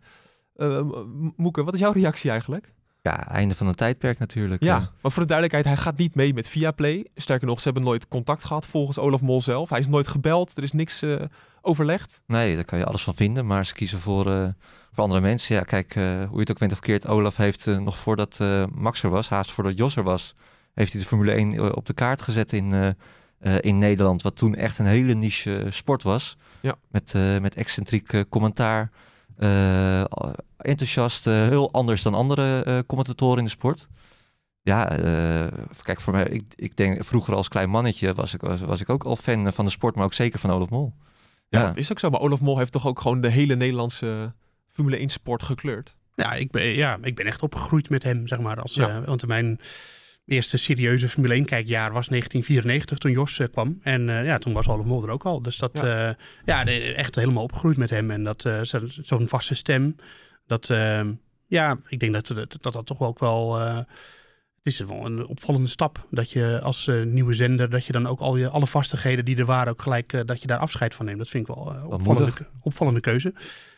[0.56, 2.72] M- Moeke, wat is jouw reactie eigenlijk?
[3.02, 4.64] Ja, einde van een tijdperk natuurlijk.
[4.64, 4.86] Ja, eh.
[5.02, 7.08] want voor de duidelijkheid, hij gaat niet mee met Viaplay.
[7.16, 9.70] Sterker nog, ze hebben nooit contact gehad volgens Olaf Mol zelf.
[9.70, 11.16] Hij is nooit gebeld, er is niks eh,
[11.68, 12.22] overlegd.
[12.26, 14.48] Nee, daar kan je alles van vinden, maar ze kiezen voor, eh,
[14.92, 15.56] voor andere mensen.
[15.56, 18.40] Ja, kijk, eh, hoe je het ook went of keert, Olaf heeft eh, nog voordat
[18.72, 20.36] Max er was, haast voordat Jos er was,
[20.74, 22.96] heeft hij de Formule 1 op de kaart gezet in,
[23.60, 26.38] in Nederland, wat toen echt een hele niche sport was.
[26.62, 26.76] Ja.
[26.88, 28.92] Met, met excentriek commentaar,
[30.58, 33.88] enthousiast, heel anders dan andere commentatoren in de sport.
[34.62, 34.86] Ja,
[35.82, 38.90] kijk, voor mij, ik, ik denk vroeger als klein mannetje was ik, was, was ik
[38.90, 40.94] ook al fan van de sport, maar ook zeker van Olaf Mol.
[41.50, 41.68] Ja, Ja.
[41.68, 42.10] dat is ook zo.
[42.10, 44.34] Maar Olaf Mol heeft toch ook gewoon de hele Nederlandse
[44.70, 45.96] Formule 1 sport gekleurd.
[46.16, 48.62] Ja ik, ben, ja, ik ben echt opgegroeid met hem, zeg maar.
[48.62, 48.90] Als, Ja.
[48.90, 49.60] eh, want mijn
[50.26, 53.80] eerste serieuze Formule 1 kijkjaar was 1994, toen Jos eh, kwam.
[53.84, 55.42] En eh, ja, toen was Olaf Mol er ook al.
[55.42, 56.16] Dus dat, Ja.
[56.46, 58.12] ja, de- echt helemaal opgegroeid met hem.
[58.12, 59.96] En dat zo- zo'n vaste stem.
[60.48, 60.68] Dat,
[61.48, 63.60] ja, ik denk dat dat, dat, dat toch ook wel...
[64.68, 68.08] het is wel een opvallende stap dat je als eh, nieuwe zender, dat je dan
[68.08, 70.96] ook al je, alle vastigheden die er waren, ook gelijk eh, dat je daar afscheid
[70.96, 71.18] van neemt.
[71.18, 73.34] Dat vind ik wel eh opvallende, opvallende keuze.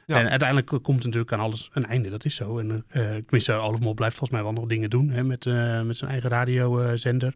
[0.06, 0.20] Ja.
[0.20, 2.60] En uiteindelijk komt natuurlijk aan alles een einde, dat is zo.
[2.60, 5.46] En tenminste, Olaf Mol blijft volgens mij wel nog dingen doen hè, met,
[5.86, 7.34] met zijn eigen radiozender.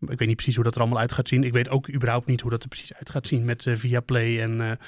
[0.00, 1.44] ik weet niet precies hoe dat er allemaal uit gaat zien.
[1.44, 4.78] Ik weet ook überhaupt niet hoe dat er precies uit gaat zien met Viaplay en,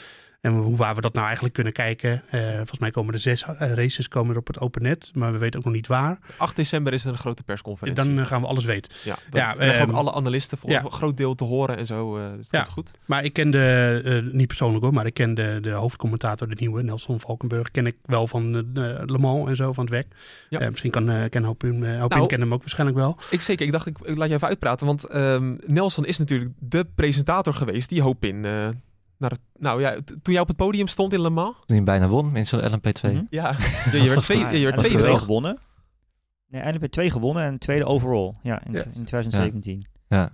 [0.43, 2.22] En hoe waar we dat nou eigenlijk kunnen kijken.
[2.30, 5.11] Eh, volgens mij komen er zes eh, races komen er op het open net.
[5.14, 6.18] Maar we weten ook nog niet waar.
[6.36, 8.05] 8 december is er een grote persconferentie.
[8.05, 8.93] Dan eh, gaan we alles weten.
[9.05, 10.84] ja, dan ja, krijgen ehm, ook alle analisten voor ja.
[10.84, 12.16] een groot deel te horen en zo.
[12.36, 12.59] dus dat Ja.
[12.62, 12.93] komt goed.
[13.05, 16.82] Maar ik ken de, niet persoonlijk hoor, maar ik ken de, de hoofdcommentator, de nieuwe,
[16.82, 17.70] Nelson Valkenburg.
[17.70, 18.51] Ken ik wel van
[19.07, 20.07] Le Mans en zo, van het WEC.
[20.49, 20.70] Ja.
[20.70, 23.16] Misschien kan, ken uh, Hoop Nou, kennen hem ook waarschijnlijk wel.
[23.30, 23.66] Ik zeker.
[23.66, 24.86] Ik dacht, ik, ik laat je even uitpraten.
[24.86, 28.45] Want ehm, Nelson is natuurlijk de presentator geweest die hoop in.
[28.45, 28.68] eh,
[29.23, 31.57] naar het, nou ja, toen jij op het podium stond in Le Mans.
[31.66, 33.12] Toen hij bijna won in zo'n LMP2.
[33.12, 33.23] Mhm.
[33.31, 33.57] Ja,
[33.93, 35.18] je, je werd twee, je werd LMP2 tweede toch?
[35.18, 35.59] gewonnen.
[36.49, 38.33] Nee, LMP2 gewonnen en tweede overall.
[38.43, 38.85] Ja, in, Ja.
[38.95, 39.87] in 2017.
[40.09, 40.31] Ja.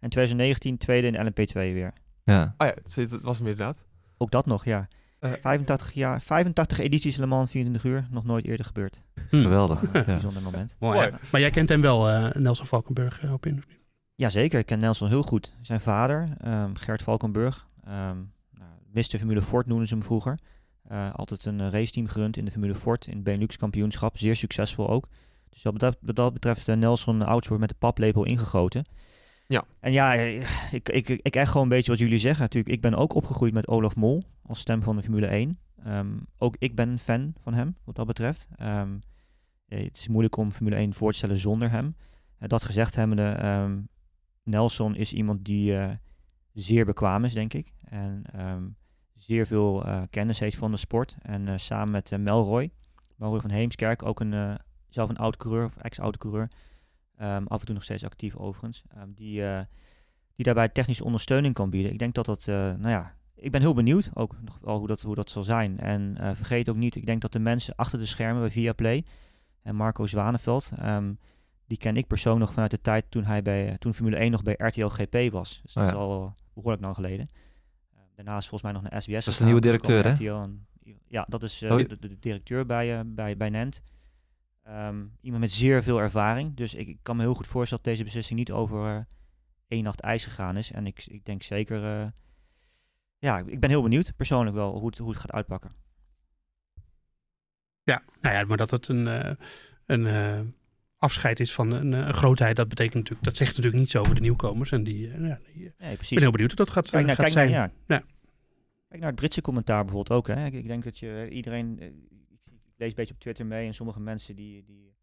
[0.00, 1.92] En 2019 tweede in LMP2 weer.
[2.24, 2.54] Ja.
[2.58, 3.84] Oh ja, het het was hem inderdaad.
[4.18, 4.88] Ook dat nog, ja.
[5.18, 8.06] Eh, 85, jaar, 85 edities Le Mans 24 uur.
[8.10, 9.02] Nog nooit eerder gebeurd.
[9.30, 9.40] Hm.
[9.42, 9.80] Geweldig.
[9.92, 10.04] Ja.
[10.04, 10.76] Bijzonder moment.
[10.78, 11.10] Mooi?
[11.32, 13.56] Maar jij kent hem wel, eh, Nelson Valkenburg, eh, Hoop in.
[13.58, 13.80] of niet?
[14.14, 15.54] Jazeker, ik ken Nelson heel goed.
[15.60, 18.16] Zijn vader, ehm, Gert Valkenburg, ehm
[18.50, 19.18] nou, Mr.
[19.18, 20.38] Formule Ford noemden ze hem vroeger.
[20.84, 24.18] Eh, altijd een eh, raceteam gerund in de Formule Ford, in het Benelux kampioenschap.
[24.18, 25.08] Zeer succesvol ook.
[25.48, 28.84] Dus wat dat, wat dat betreft uh, Nelson Ouds wordt met de paplepel ingegoten.
[29.46, 29.64] Ja.
[29.80, 32.74] En ja, ik, ik, ik, echt gewoon een beetje wat jullie zeggen natuurlijk.
[32.74, 35.58] Ik ben ook opgegroeid met Olaf Mol als stem van de Formule 1.
[35.84, 36.08] Ehm,
[36.38, 38.46] ook ik ben een fan van hem, wat dat betreft.
[38.56, 38.96] Ehm,
[39.66, 41.96] eh, het is moeilijk om Formule 1 voor te stellen zonder hem.
[42.38, 43.86] Dat gezegd hebbende,
[44.42, 45.76] Nelson is iemand die
[46.54, 47.72] zeer bekwaam is, denk ik.
[47.84, 48.64] En ehm,
[49.14, 51.16] zeer veel eh, kennis heeft van de sport.
[51.22, 52.70] En eh, samen met eh, Melroy,
[53.16, 56.50] Melroy van Heemskerk, ook een, zelf een oud coureur, of ex-oud coureur.
[57.16, 58.82] Ehm, af en toe nog steeds actief overigens.
[58.88, 59.42] ehm, die,
[60.34, 61.92] die daarbij technische ondersteuning kan bieden.
[61.92, 65.02] Ik denk dat dat, nou ja, ik ben heel benieuwd ook nog wel hoe dat,
[65.02, 65.78] hoe dat zal zijn.
[65.78, 69.04] En vergeet ook niet, ik denk dat de mensen achter de schermen bij Viaplay
[69.62, 70.70] en Marco Zwaneveld,
[71.66, 74.42] die ken ik persoonlijk nog vanuit de tijd toen hij bij toen Formule 1 nog
[74.42, 75.60] bij RTL GP was.
[75.62, 77.30] Dus dat Oh is al behoorlijk lang geleden.
[77.92, 79.24] Eh, daarnaast volgens mij nog naar SBS.
[79.24, 80.12] Dat is de nieuwe kwam directeur, hè?
[81.08, 81.88] Ja, dat is eh, Oh, de, ja.
[81.88, 83.82] de- de directeur bij, eh, bij, bij Nent.
[84.62, 86.56] Ehm, iemand met zeer veel ervaring.
[86.56, 89.00] Dus ik, ik kan me heel goed voorstellen dat deze beslissing niet over eh,
[89.68, 90.72] één nacht ijs gegaan is.
[90.72, 92.00] En ik, ik denk zeker...
[92.00, 92.06] eh,
[93.18, 95.72] ja, ik ben heel benieuwd persoonlijk wel hoe het, hoe het gaat uitpakken.
[97.82, 99.32] Ja, nou ja, maar dat het een, eh,
[99.86, 100.40] een eh,
[101.04, 104.14] afscheid is van een, eh, een grootheid, dat betekent natuurlijk, dat zegt natuurlijk niets over
[104.14, 104.70] de nieuwkomers.
[104.72, 107.14] En die, eh, ja, die, eh, Nee, ben heel benieuwd hoe dat gaat, Kijk naar,
[107.16, 107.70] gaat kijk, naar, zijn.
[107.86, 107.94] ja.
[107.96, 108.02] Ja.
[108.88, 110.26] kijk naar het Britse commentaar bijvoorbeeld ook.
[110.26, 110.46] Hè.
[110.46, 111.80] Ik, ik denk dat je iedereen...
[111.80, 111.92] ik,
[112.76, 114.94] lees een beetje op Twitter mee en sommige mensen die, die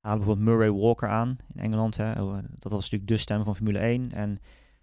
[0.00, 1.96] halen bijvoorbeeld Murray Walker aan in Engeland.
[1.96, 2.22] Hè.
[2.22, 4.12] Oh, dat was natuurlijk de stem van Formule 1.
[4.12, 4.40] En,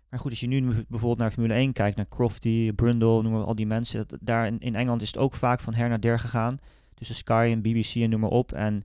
[0.10, 3.44] maar goed, als je nu bijvoorbeeld naar Formule 1 kijkt, naar Crofty, Brundle, noem maar
[3.44, 4.08] al die mensen.
[4.08, 6.60] dat- Daar in, in Engeland is het ook vaak van her naar der gegaan.
[6.94, 8.52] Tussen Sky en BBC en noem maar op.
[8.52, 8.84] En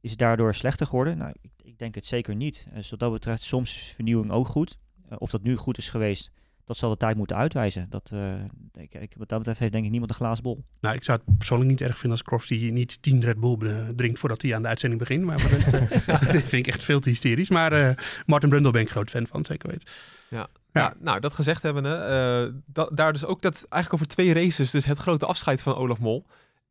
[0.00, 1.18] is het daardoor slechter geworden?
[1.18, 2.66] Nou, ik, ik denk het zeker niet.
[2.74, 4.78] Dus wat dat betreft, soms is vernieuwing ook goed.
[5.08, 6.30] Eh, of dat nu goed is geweest,
[6.64, 7.86] dat zal de tijd moeten uitwijzen.
[7.90, 8.34] Dat, eh,
[8.72, 10.64] ik, ik, wat dat betreft heeft denk ik niemand een glazen bol.
[10.80, 13.88] Nou, ik zou het persoonlijk niet erg vinden als Crofty niet 10 Red Bull eh,
[13.96, 15.24] drinkt voordat hij aan de uitzending begint.
[15.24, 17.50] Maar voor de rest, eh, dat vind ik echt veel te hysterisch.
[17.50, 17.94] Maar eh,
[18.26, 19.88] Martin Brundle ben ik groot fan van, zeker weten.
[20.30, 20.48] Ja.
[20.72, 20.82] Ja.
[20.82, 24.70] Ja, nou, dat gezegd hebben, eh, da- daar dus ook dat eigenlijk over twee races,
[24.70, 26.26] dus het grote afscheid van Olaf Mol.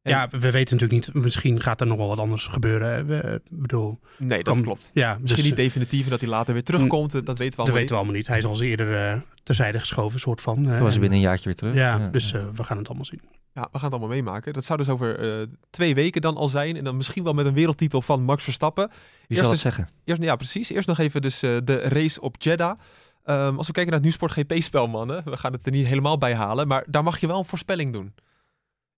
[0.06, 3.06] En- Ja, we weten natuurlijk niet, misschien gaat er nog wel wat anders gebeuren.
[3.08, 4.92] We, ik bedoel, Nee, dat klopt.
[4.94, 7.50] ja, Misschien dus, niet definitief en dat hij later weer terugkomt, eh, dat weten we
[7.50, 8.28] Dat allemaal weten we allemaal niet.
[8.28, 10.58] Hij is al eens eerder eh, terzijde geschoven, soort van.
[10.58, 11.76] eh, Toen was en- binnen een jaartje weer terug.
[11.76, 13.22] Ja, dus eh, we gaan het allemaal zien.
[13.54, 14.54] Ja, we gaan het allemaal meemaken.
[14.54, 17.46] Dat zou dus over eh, twee weken dan al zijn en dan misschien wel met
[17.46, 18.88] een wereldtitel van Max Verstappen.
[18.88, 18.98] Wie
[19.28, 19.88] Eerst zal het is- zeggen?
[20.04, 20.70] Eerst, ja, precies.
[20.70, 22.80] Eerst nog even dus eh, de race op Jeddah.
[23.24, 25.22] Ehm, als we kijken naar het Nieuwsport GP-spel, mannen.
[25.26, 27.94] We gaan het er niet helemaal bij halen, maar daar mag je wel een voorspelling
[27.94, 28.14] doen.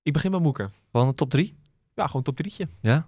[0.08, 0.72] Ik begin met Moeken.
[0.92, 1.58] Gewoon een top 3?
[1.96, 2.68] Ja, gewoon top drietje.
[2.82, 3.08] Ja?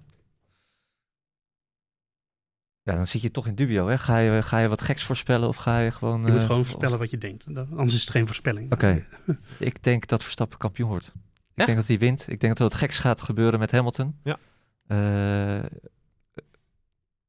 [2.82, 3.88] Ja, dan zit je toch in dubio.
[3.88, 3.98] Hè?
[3.98, 6.22] Ga, je, ga je wat geks voorspellen of ga je gewoon...
[6.26, 7.46] Je moet eh, gewoon of- voorspellen wat je denkt.
[7.56, 8.72] Anders is het geen voorspelling.
[8.74, 9.06] Oké.
[9.60, 11.06] Ik denk dat Verstappen kampioen wordt.
[11.08, 11.14] Ik
[11.56, 11.66] Echt?
[11.68, 12.22] denk dat hij wint.
[12.22, 14.20] Ik denk dat er wat geks gaat gebeuren met Hamilton.
[14.24, 14.38] Ja.
[14.88, 15.66] Eh,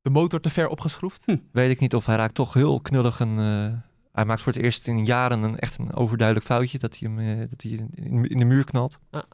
[0.00, 1.24] De motor te ver opgeschroefd.
[1.52, 3.38] weet ik niet of hij raakt toch heel knullig een...
[3.38, 3.78] eh,
[4.12, 7.48] hij maakt voor het eerst in jaren een echt een overduidelijk foutje dat hij hem
[7.48, 8.98] dat hij in, in de muur knalt.
[9.10, 9.24] Ja.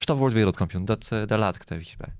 [0.00, 0.84] Verstappen wordt wereldkampioen.
[0.84, 2.14] Dat, eh, daar laat ik het eventjes bij.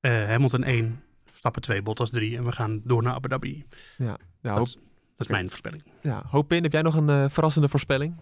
[0.00, 1.02] Eh, Hamilton 1,
[1.32, 3.64] Stappen 2, Bottas 3 en we gaan door naar Abu Dhabi.
[3.96, 4.82] Ja, Dat hoop, is, dat
[5.16, 5.82] is mijn voorspelling.
[6.02, 6.62] ja, hoop in.
[6.62, 8.16] Heb jij nog een eh, verrassende voorspelling?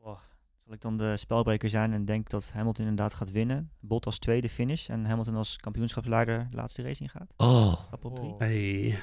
[0.00, 0.18] Oh,
[0.64, 3.70] zal ik dan de spelbreker zijn en denk dat Hamilton inderdaad gaat winnen?
[3.80, 7.32] Bottas tweede finish en Hamilton als kampioenschapsleider de laatste race ingaat?
[7.36, 8.28] Oh, Stap op drie.
[8.30, 8.38] Oh.
[8.38, 8.98] Hey.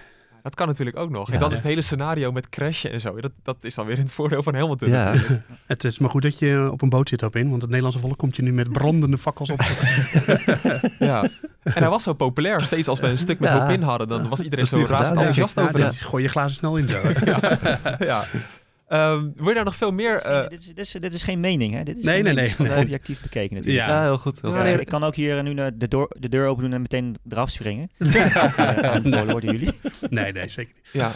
[0.46, 1.28] Dat kan natuurlijk ook nog.
[1.28, 1.34] Ja.
[1.34, 3.20] en dan is het hele scenario met crashen en zo.
[3.22, 5.04] Dat, dat is dan weer in het voordeel van Hamilton Ja.
[5.14, 5.42] natuurlijk.
[5.66, 8.02] Het is maar goed dat je op een boot zit op in, want het Nederlandse
[8.02, 9.62] volk komt je nu met brandende fakkels op.
[11.00, 11.24] ja.
[11.64, 12.62] En hij was zo populair.
[12.62, 13.60] Steeds als we een stuk met Ja.
[13.60, 14.90] hoop in hadden, dan was iedereen zo ik.
[14.90, 15.92] enthousiast Ja, over hem.
[15.92, 17.02] gooi je glazen snel in zo.
[18.06, 18.26] ja.
[18.88, 20.16] Ehm, wil je daar nog veel meer...
[20.22, 21.84] eh, dit, is, dit, is, dit is geen mening, hè?
[21.84, 22.36] Dit is Nee, nee, mening.
[22.36, 22.84] nee, Het is gewoon nee.
[22.84, 23.86] objectief bekeken natuurlijk.
[23.88, 23.94] Ja.
[23.96, 24.42] Ja, heel goed.
[24.42, 24.66] Heel Ja, goed.
[24.66, 27.16] Ja, nee, ik kan ook hier nu de, door, de deur open doen en meteen
[27.30, 27.90] eraf springen.
[28.82, 29.80] Aanbevolen worden jullie.
[30.10, 30.90] Nee, nee, zeker niet.
[30.92, 31.12] Ja.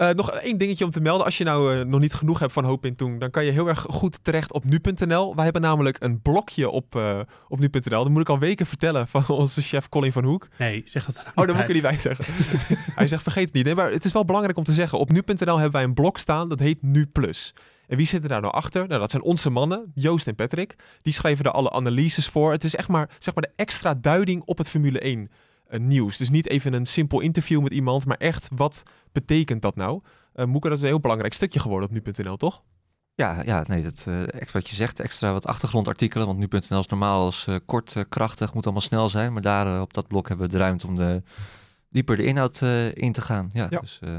[0.00, 1.24] Eh, nog één dingetje om te melden.
[1.24, 3.50] Als je nou eh, nog niet genoeg hebt van Hoop in Toen, dan kan je
[3.50, 5.34] heel erg goed terecht op nu.nl.
[5.34, 8.02] Wij hebben namelijk een blokje op, eh, op nu.nl.
[8.02, 10.48] Dat moet ik al weken vertellen van onze chef Colin van Hoek.
[10.58, 12.24] Nee, zeg dat dan Oh, daar moet ik er niet bij zeggen.
[13.00, 13.64] Hij zegt, vergeet het niet.
[13.64, 14.98] Nee, maar het is wel belangrijk om te zeggen.
[14.98, 17.54] Op nu.nl hebben wij een blok staan, dat heet Nu Plus.
[17.86, 18.88] En wie zit er daar nou achter?
[18.88, 20.74] Nou, dat zijn onze mannen, Joost en Patrick.
[21.02, 22.52] Die schrijven er alle analyses voor.
[22.52, 25.28] Het is echt maar, zeg maar de extra duiding op het Formule 1 eh,
[25.78, 26.16] nieuws.
[26.16, 30.00] Dus niet even een simpel interview met iemand, maar echt, wat betekent dat nou?
[30.32, 32.62] Eh Moeke, dat is een heel belangrijk stukje geworden op nu.nl, toch?
[33.14, 36.26] Ja, ja, nee, dat, eh, extra wat je zegt, extra wat achtergrondartikelen.
[36.26, 39.32] Want nu.nl is normaal als eh, kort, eh, krachtig, moet allemaal snel zijn.
[39.32, 41.22] Maar daar eh, op dat blok hebben we de ruimte om de,
[41.88, 43.48] dieper de inhoud eh, in te gaan.
[43.52, 43.80] Ja, Ja.
[43.80, 44.18] dus eh,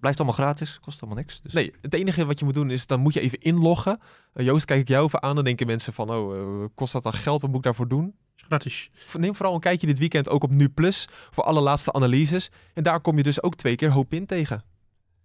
[0.00, 1.40] blijft allemaal gratis, kost allemaal niks.
[1.42, 1.52] Dus.
[1.52, 3.98] Nee, het enige wat je moet doen is, dan moet je even inloggen.
[4.32, 5.34] Eh, Joost, kijk ik jou even aan.
[5.34, 7.40] Dan denken mensen van, oh, eh, kost dat dan geld?
[7.40, 8.14] Wat moet ik daarvoor doen?
[8.36, 8.90] Gratis.
[9.18, 12.50] Neem vooral een kijkje dit weekend ook op Nu Plus voor alle laatste analyses.
[12.74, 14.62] En daar kom je dus ook twee keer Hoop in tegen.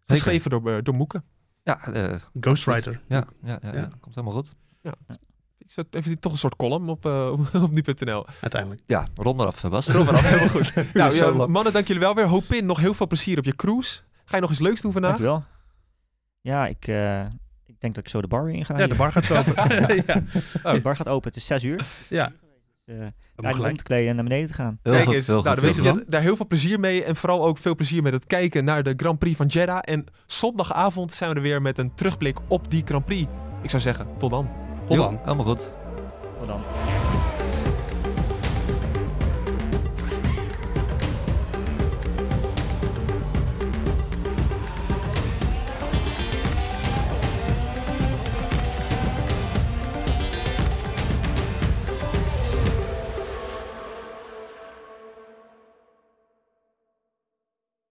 [0.05, 1.23] Geschreven door, eh, door Moeke.
[1.63, 3.01] Ja, eh, Ghostwriter.
[3.07, 3.79] ja, ja, ja, Ja.
[3.79, 4.51] ja, komt helemaal goed.
[5.57, 7.31] Ik zet even toch een soort column op, eh,
[7.63, 8.25] op, nu.nl.
[8.41, 8.81] Uiteindelijk.
[8.85, 9.87] Ja, rond maar af, Bas.
[9.87, 10.73] Rob eraf, helemaal goed.
[10.93, 12.27] nou, ja, mannen, dank jullie wel weer.
[12.27, 14.01] Hoop in, nog heel veel plezier op je cruise.
[14.31, 15.11] Ga je nog iets leuks doen vandaag?
[15.11, 15.43] Dankjewel.
[16.41, 17.25] Ja, ik, eh,
[17.65, 18.73] ik denk dat ik zo de bar weer inga.
[18.73, 18.89] Ja, hier.
[18.89, 19.53] de bar gaat zo open.
[20.07, 20.23] ja.
[20.73, 21.85] De bar gaat open, het is zes uur.
[22.09, 22.31] ja.
[22.85, 23.05] Dus, eh,
[23.35, 24.79] Helemaal tijd om te kleden en naar beneden te gaan.
[24.83, 27.03] Heel Kijk goed, eens, heel nou, dan daar heel veel plezier mee.
[27.03, 29.79] En vooral ook veel plezier met het kijken naar de Grand Prix van Jeddah.
[29.81, 33.31] En zondagavond zijn we er weer met een terugblik op die Grand Prix.
[33.61, 34.49] Ik zou zeggen, tot dan.
[34.87, 35.19] Tot dan.
[35.23, 35.73] Helemaal goed.
[36.39, 36.61] Tot dan.